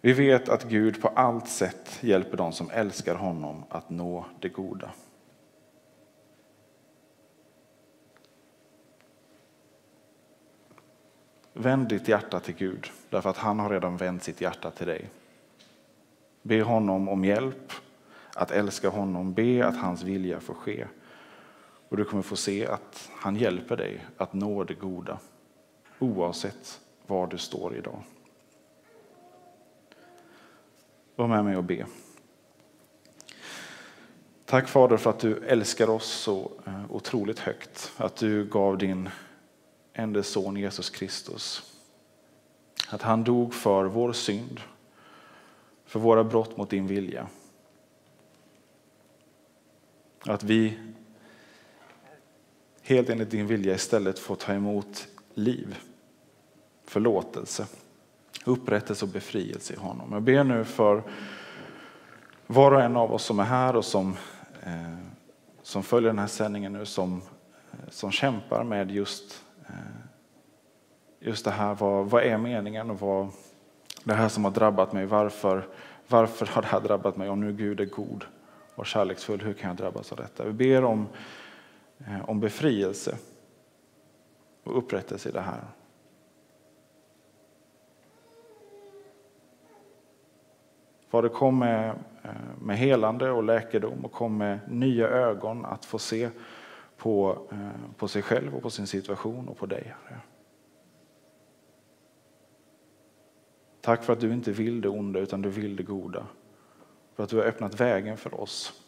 Vi 0.00 0.12
vet 0.12 0.48
att 0.48 0.64
Gud 0.64 1.02
på 1.02 1.08
allt 1.08 1.48
sätt 1.48 1.98
hjälper 2.00 2.36
dem 2.36 2.52
som 2.52 2.70
älskar 2.70 3.14
honom 3.14 3.64
att 3.68 3.90
nå 3.90 4.24
det 4.40 4.48
goda. 4.48 4.90
Vänd 11.60 11.88
ditt 11.88 12.08
hjärta 12.08 12.40
till 12.40 12.54
Gud, 12.54 12.90
därför 13.10 13.30
att 13.30 13.36
han 13.36 13.58
har 13.58 13.70
redan 13.70 13.96
vänt 13.96 14.22
sitt 14.22 14.40
hjärta 14.40 14.70
till 14.70 14.86
dig. 14.86 15.10
Be 16.42 16.62
honom 16.62 17.08
om 17.08 17.24
hjälp 17.24 17.72
att 18.34 18.50
älska 18.50 18.88
honom, 18.88 19.32
be 19.32 19.66
att 19.66 19.76
hans 19.76 20.02
vilja 20.02 20.40
får 20.40 20.54
ske. 20.54 20.86
Och 21.88 21.96
du 21.96 22.04
kommer 22.04 22.22
få 22.22 22.36
se 22.36 22.66
att 22.66 23.10
han 23.12 23.36
hjälper 23.36 23.76
dig 23.76 24.06
att 24.16 24.32
nå 24.32 24.64
det 24.64 24.74
goda, 24.74 25.18
oavsett 25.98 26.80
var 27.06 27.26
du 27.26 27.38
står 27.38 27.76
idag. 27.76 28.02
Var 31.16 31.26
med 31.26 31.44
mig 31.44 31.56
och 31.56 31.64
be. 31.64 31.86
Tack 34.44 34.68
Fader 34.68 34.96
för 34.96 35.10
att 35.10 35.20
du 35.20 35.36
älskar 35.36 35.90
oss 35.90 36.06
så 36.06 36.50
eh, 36.66 36.92
otroligt 36.92 37.38
högt. 37.38 37.92
Att 37.96 38.16
du 38.16 38.44
gav 38.44 38.78
din 38.78 39.08
enda 39.92 40.22
son 40.22 40.56
Jesus 40.56 40.90
Kristus. 40.90 41.62
Att 42.88 43.02
han 43.02 43.24
dog 43.24 43.54
för 43.54 43.84
vår 43.84 44.12
synd, 44.12 44.60
för 45.84 46.00
våra 46.00 46.24
brott 46.24 46.56
mot 46.56 46.70
din 46.70 46.86
vilja. 46.86 47.26
Att 50.20 50.42
vi 50.42 50.78
helt 52.82 53.10
enligt 53.10 53.30
din 53.30 53.46
vilja 53.46 53.74
istället 53.74 54.18
får 54.18 54.36
ta 54.36 54.52
emot 54.52 55.08
liv, 55.34 55.78
förlåtelse, 56.84 57.66
upprättelse 58.44 59.04
och 59.04 59.10
befrielse 59.10 59.74
i 59.74 59.76
honom. 59.76 60.12
Jag 60.12 60.22
ber 60.22 60.44
nu 60.44 60.64
för 60.64 61.02
var 62.46 62.72
och 62.72 62.82
en 62.82 62.96
av 62.96 63.12
oss 63.12 63.24
som 63.24 63.40
är 63.40 63.44
här 63.44 63.76
och 63.76 63.84
som, 63.84 64.16
eh, 64.62 64.98
som 65.62 65.82
följer 65.82 66.10
den 66.10 66.18
här 66.18 66.26
sändningen 66.26 66.72
nu, 66.72 66.86
som, 66.86 67.22
som 67.88 68.10
kämpar 68.10 68.64
med 68.64 68.90
just 68.90 69.44
Eh, 69.70 70.00
just 71.20 71.44
det 71.44 71.50
här, 71.50 71.74
vad, 71.74 72.10
vad 72.10 72.22
är 72.22 72.38
meningen 72.38 72.90
och 72.90 73.00
vad, 73.00 73.28
det 74.04 74.14
här 74.14 74.28
som 74.28 74.44
har 74.44 74.50
drabbat 74.50 74.92
mig, 74.92 75.06
varför, 75.06 75.66
varför 76.08 76.46
har 76.46 76.62
det 76.62 76.68
här 76.68 76.80
drabbat 76.80 77.16
mig? 77.16 77.28
Om 77.28 77.40
nu 77.40 77.52
Gud 77.52 77.80
är 77.80 77.84
god 77.84 78.24
och 78.74 78.86
kärleksfull, 78.86 79.40
hur 79.40 79.52
kan 79.52 79.68
jag 79.68 79.76
drabbas 79.76 80.12
av 80.12 80.18
detta? 80.18 80.44
Vi 80.44 80.52
ber 80.52 80.84
om, 80.84 81.08
eh, 81.98 82.30
om 82.30 82.40
befrielse 82.40 83.18
och 84.64 84.78
upprättelse 84.78 85.28
i 85.28 85.32
det 85.32 85.40
här. 85.40 85.60
Fader, 91.08 91.28
kom 91.28 91.58
med, 91.58 91.88
eh, 92.22 92.30
med 92.62 92.78
helande 92.78 93.30
och 93.30 93.42
läkedom 93.42 94.04
och 94.04 94.12
kom 94.12 94.36
med 94.36 94.58
nya 94.68 95.08
ögon 95.08 95.64
att 95.64 95.84
få 95.84 95.98
se 95.98 96.30
på, 97.00 97.48
eh, 97.52 97.96
på 97.96 98.08
sig 98.08 98.22
själv 98.22 98.56
och 98.56 98.62
på 98.62 98.70
sin 98.70 98.86
situation 98.86 99.48
och 99.48 99.56
på 99.56 99.66
dig. 99.66 99.94
Tack 103.80 104.04
för 104.04 104.12
att 104.12 104.20
du 104.20 104.32
inte 104.32 104.52
vill 104.52 104.80
det 104.80 104.88
onda 104.88 105.20
utan 105.20 105.42
du 105.42 105.48
vill 105.48 105.76
det 105.76 105.82
goda. 105.82 106.26
För 107.14 107.22
att 107.22 107.30
du 107.30 107.36
har 107.36 107.44
öppnat 107.44 107.80
vägen 107.80 108.16
för 108.16 108.40
oss 108.40 108.82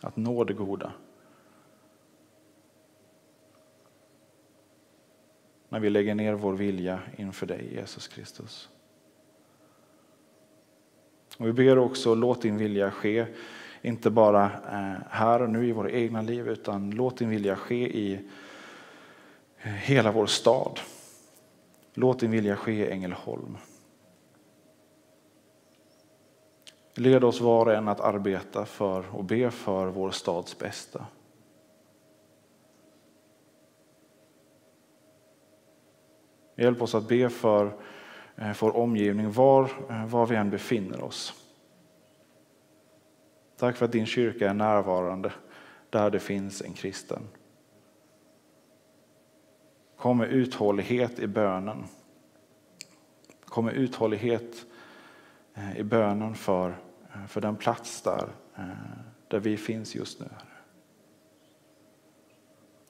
att 0.00 0.16
nå 0.16 0.44
det 0.44 0.54
goda. 0.54 0.92
När 5.68 5.80
vi 5.80 5.90
lägger 5.90 6.14
ner 6.14 6.34
vår 6.34 6.52
vilja 6.52 7.00
inför 7.16 7.46
dig 7.46 7.74
Jesus 7.74 8.08
Kristus. 8.08 8.68
Och 11.38 11.46
vi 11.46 11.52
ber 11.52 11.78
också, 11.78 12.14
låt 12.14 12.42
din 12.42 12.56
vilja 12.56 12.90
ske 12.90 13.26
inte 13.86 14.10
bara 14.10 14.44
eh, 14.44 15.02
här 15.10 15.42
och 15.42 15.50
nu 15.50 15.68
i 15.68 15.72
våra 15.72 15.90
egna 15.90 16.22
liv 16.22 16.48
utan 16.48 16.90
låt 16.90 17.18
din 17.18 17.28
vilja 17.28 17.56
ske 17.56 17.98
i 17.98 18.14
eh, 19.62 19.72
hela 19.72 20.12
vår 20.12 20.26
stad. 20.26 20.80
Låt 21.94 22.20
din 22.20 22.30
vilja 22.30 22.56
ske 22.56 22.72
i 22.72 22.90
Ängelholm. 22.90 23.56
Led 26.94 27.24
oss 27.24 27.40
var 27.40 27.66
och 27.66 27.74
en 27.74 27.88
att 27.88 28.00
arbeta 28.00 28.66
för 28.66 29.14
och 29.16 29.24
be 29.24 29.50
för 29.50 29.86
vår 29.86 30.10
stads 30.10 30.58
bästa. 30.58 31.06
Hjälp 36.56 36.82
oss 36.82 36.94
att 36.94 37.08
be 37.08 37.28
för 37.28 37.76
eh, 38.36 38.56
vår 38.60 38.76
omgivning 38.76 39.32
var, 39.32 39.70
var 40.06 40.26
vi 40.26 40.36
än 40.36 40.50
befinner 40.50 41.04
oss. 41.04 41.45
Tack 43.56 43.76
för 43.76 43.84
att 43.84 43.92
din 43.92 44.06
kyrka 44.06 44.50
är 44.50 44.54
närvarande 44.54 45.32
där 45.90 46.10
det 46.10 46.20
finns 46.20 46.62
en 46.62 46.72
kristen. 46.72 47.22
Kom 49.96 50.18
med 50.18 50.32
uthållighet 50.32 51.18
i 51.18 51.26
bönen. 51.26 51.84
Kom 53.44 53.64
med 53.64 53.74
uthållighet 53.74 54.66
eh, 55.54 55.78
i 55.78 55.84
bönen 55.84 56.34
för, 56.34 56.68
eh, 57.14 57.26
för 57.26 57.40
den 57.40 57.56
plats 57.56 58.02
där, 58.02 58.28
eh, 58.56 58.64
där 59.28 59.40
vi 59.40 59.56
finns 59.56 59.94
just 59.94 60.20
nu. 60.20 60.26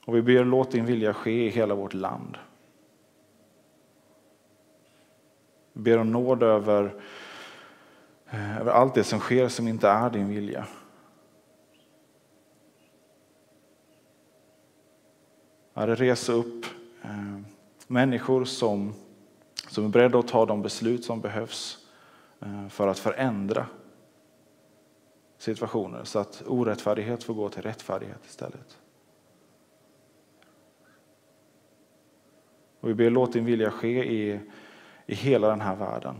Och 0.05 0.15
vi 0.15 0.21
ber 0.21 0.45
låt 0.45 0.71
din 0.71 0.85
vilja 0.85 1.13
ske 1.13 1.45
i 1.45 1.49
hela 1.49 1.75
vårt 1.75 1.93
land. 1.93 2.37
Vi 5.73 5.81
ber 5.81 5.97
om 5.97 6.11
nåd 6.11 6.43
över 6.43 7.01
Eh, 8.29 8.61
över 8.61 8.71
allt 8.71 8.95
det 8.95 9.03
som 9.03 9.19
sker 9.19 9.47
som 9.47 9.67
inte 9.67 9.87
är 9.87 10.09
din 10.09 10.29
vilja. 10.29 10.67
Herre, 15.73 15.95
resa 15.95 16.33
upp 16.33 16.65
eh, 17.03 17.39
människor 17.87 18.45
som, 18.45 18.93
som 19.67 19.85
är 19.85 19.89
beredda 19.89 20.19
att 20.19 20.27
ta 20.27 20.45
de 20.45 20.61
beslut 20.61 21.05
som 21.05 21.21
behövs 21.21 21.87
eh, 22.39 22.67
för 22.67 22.87
att 22.87 22.99
förändra 22.99 23.65
situationer 25.37 26.03
så 26.03 26.19
att 26.19 26.43
orättfärdighet 26.47 27.23
får 27.23 27.33
gå 27.33 27.49
till 27.49 27.61
rättfärdighet 27.61 28.25
istället. 28.25 28.77
Och 32.79 32.89
vi 32.89 32.93
ber 32.93 33.09
låt 33.09 33.33
din 33.33 33.45
vilja 33.45 33.71
ske 33.71 34.05
i, 34.05 34.39
i 35.05 35.15
hela 35.15 35.49
den 35.49 35.61
här 35.61 35.75
världen. 35.75 36.15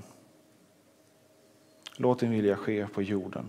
Låt 1.99 2.19
din 2.19 2.31
vilja 2.31 2.55
ske 2.55 2.87
på 2.87 3.01
jorden. 3.01 3.45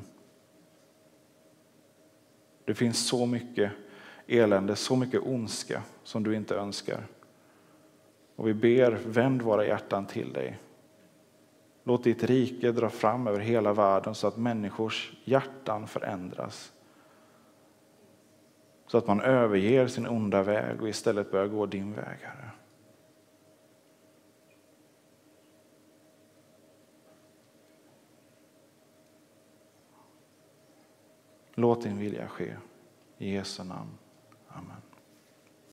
Det 2.65 2.75
finns 2.75 3.09
så 3.09 3.27
mycket 3.27 3.73
elände, 4.27 4.77
så 4.77 4.97
mycket 4.97 5.23
ondska 5.27 5.83
som 6.05 6.23
du 6.23 6.37
inte 6.37 6.57
önskar. 6.57 7.07
Och 8.37 8.49
vi 8.49 8.55
ber, 8.55 8.93
vänd 9.07 9.43
våra 9.43 9.67
hjärtan 9.67 10.07
till 10.07 10.33
dig. 10.33 10.59
Låt 11.85 12.05
ditt 12.05 12.25
rike 12.25 12.73
dra 12.73 12.91
fram 12.91 13.27
över 13.27 13.39
hela 13.39 13.73
världen 13.73 14.15
så 14.15 14.27
att 14.27 14.37
människors 14.37 15.13
hjärtan 15.25 15.87
förändras. 15.87 16.73
Så 18.87 18.99
att 18.99 19.07
man 19.07 19.21
överger 19.21 19.87
sin 19.87 20.07
onda 20.07 20.43
väg 20.43 20.83
och 20.83 20.89
istället 20.89 21.31
börjar 21.31 21.47
gå 21.47 21.67
din 21.67 21.95
väg, 21.95 22.19
Herre. 22.23 22.51
Låt 31.59 31.83
din 31.83 31.99
vilja 31.99 32.29
ske. 32.29 32.57
I 33.19 33.35
Jesu 33.35 33.65
namn. 33.65 33.99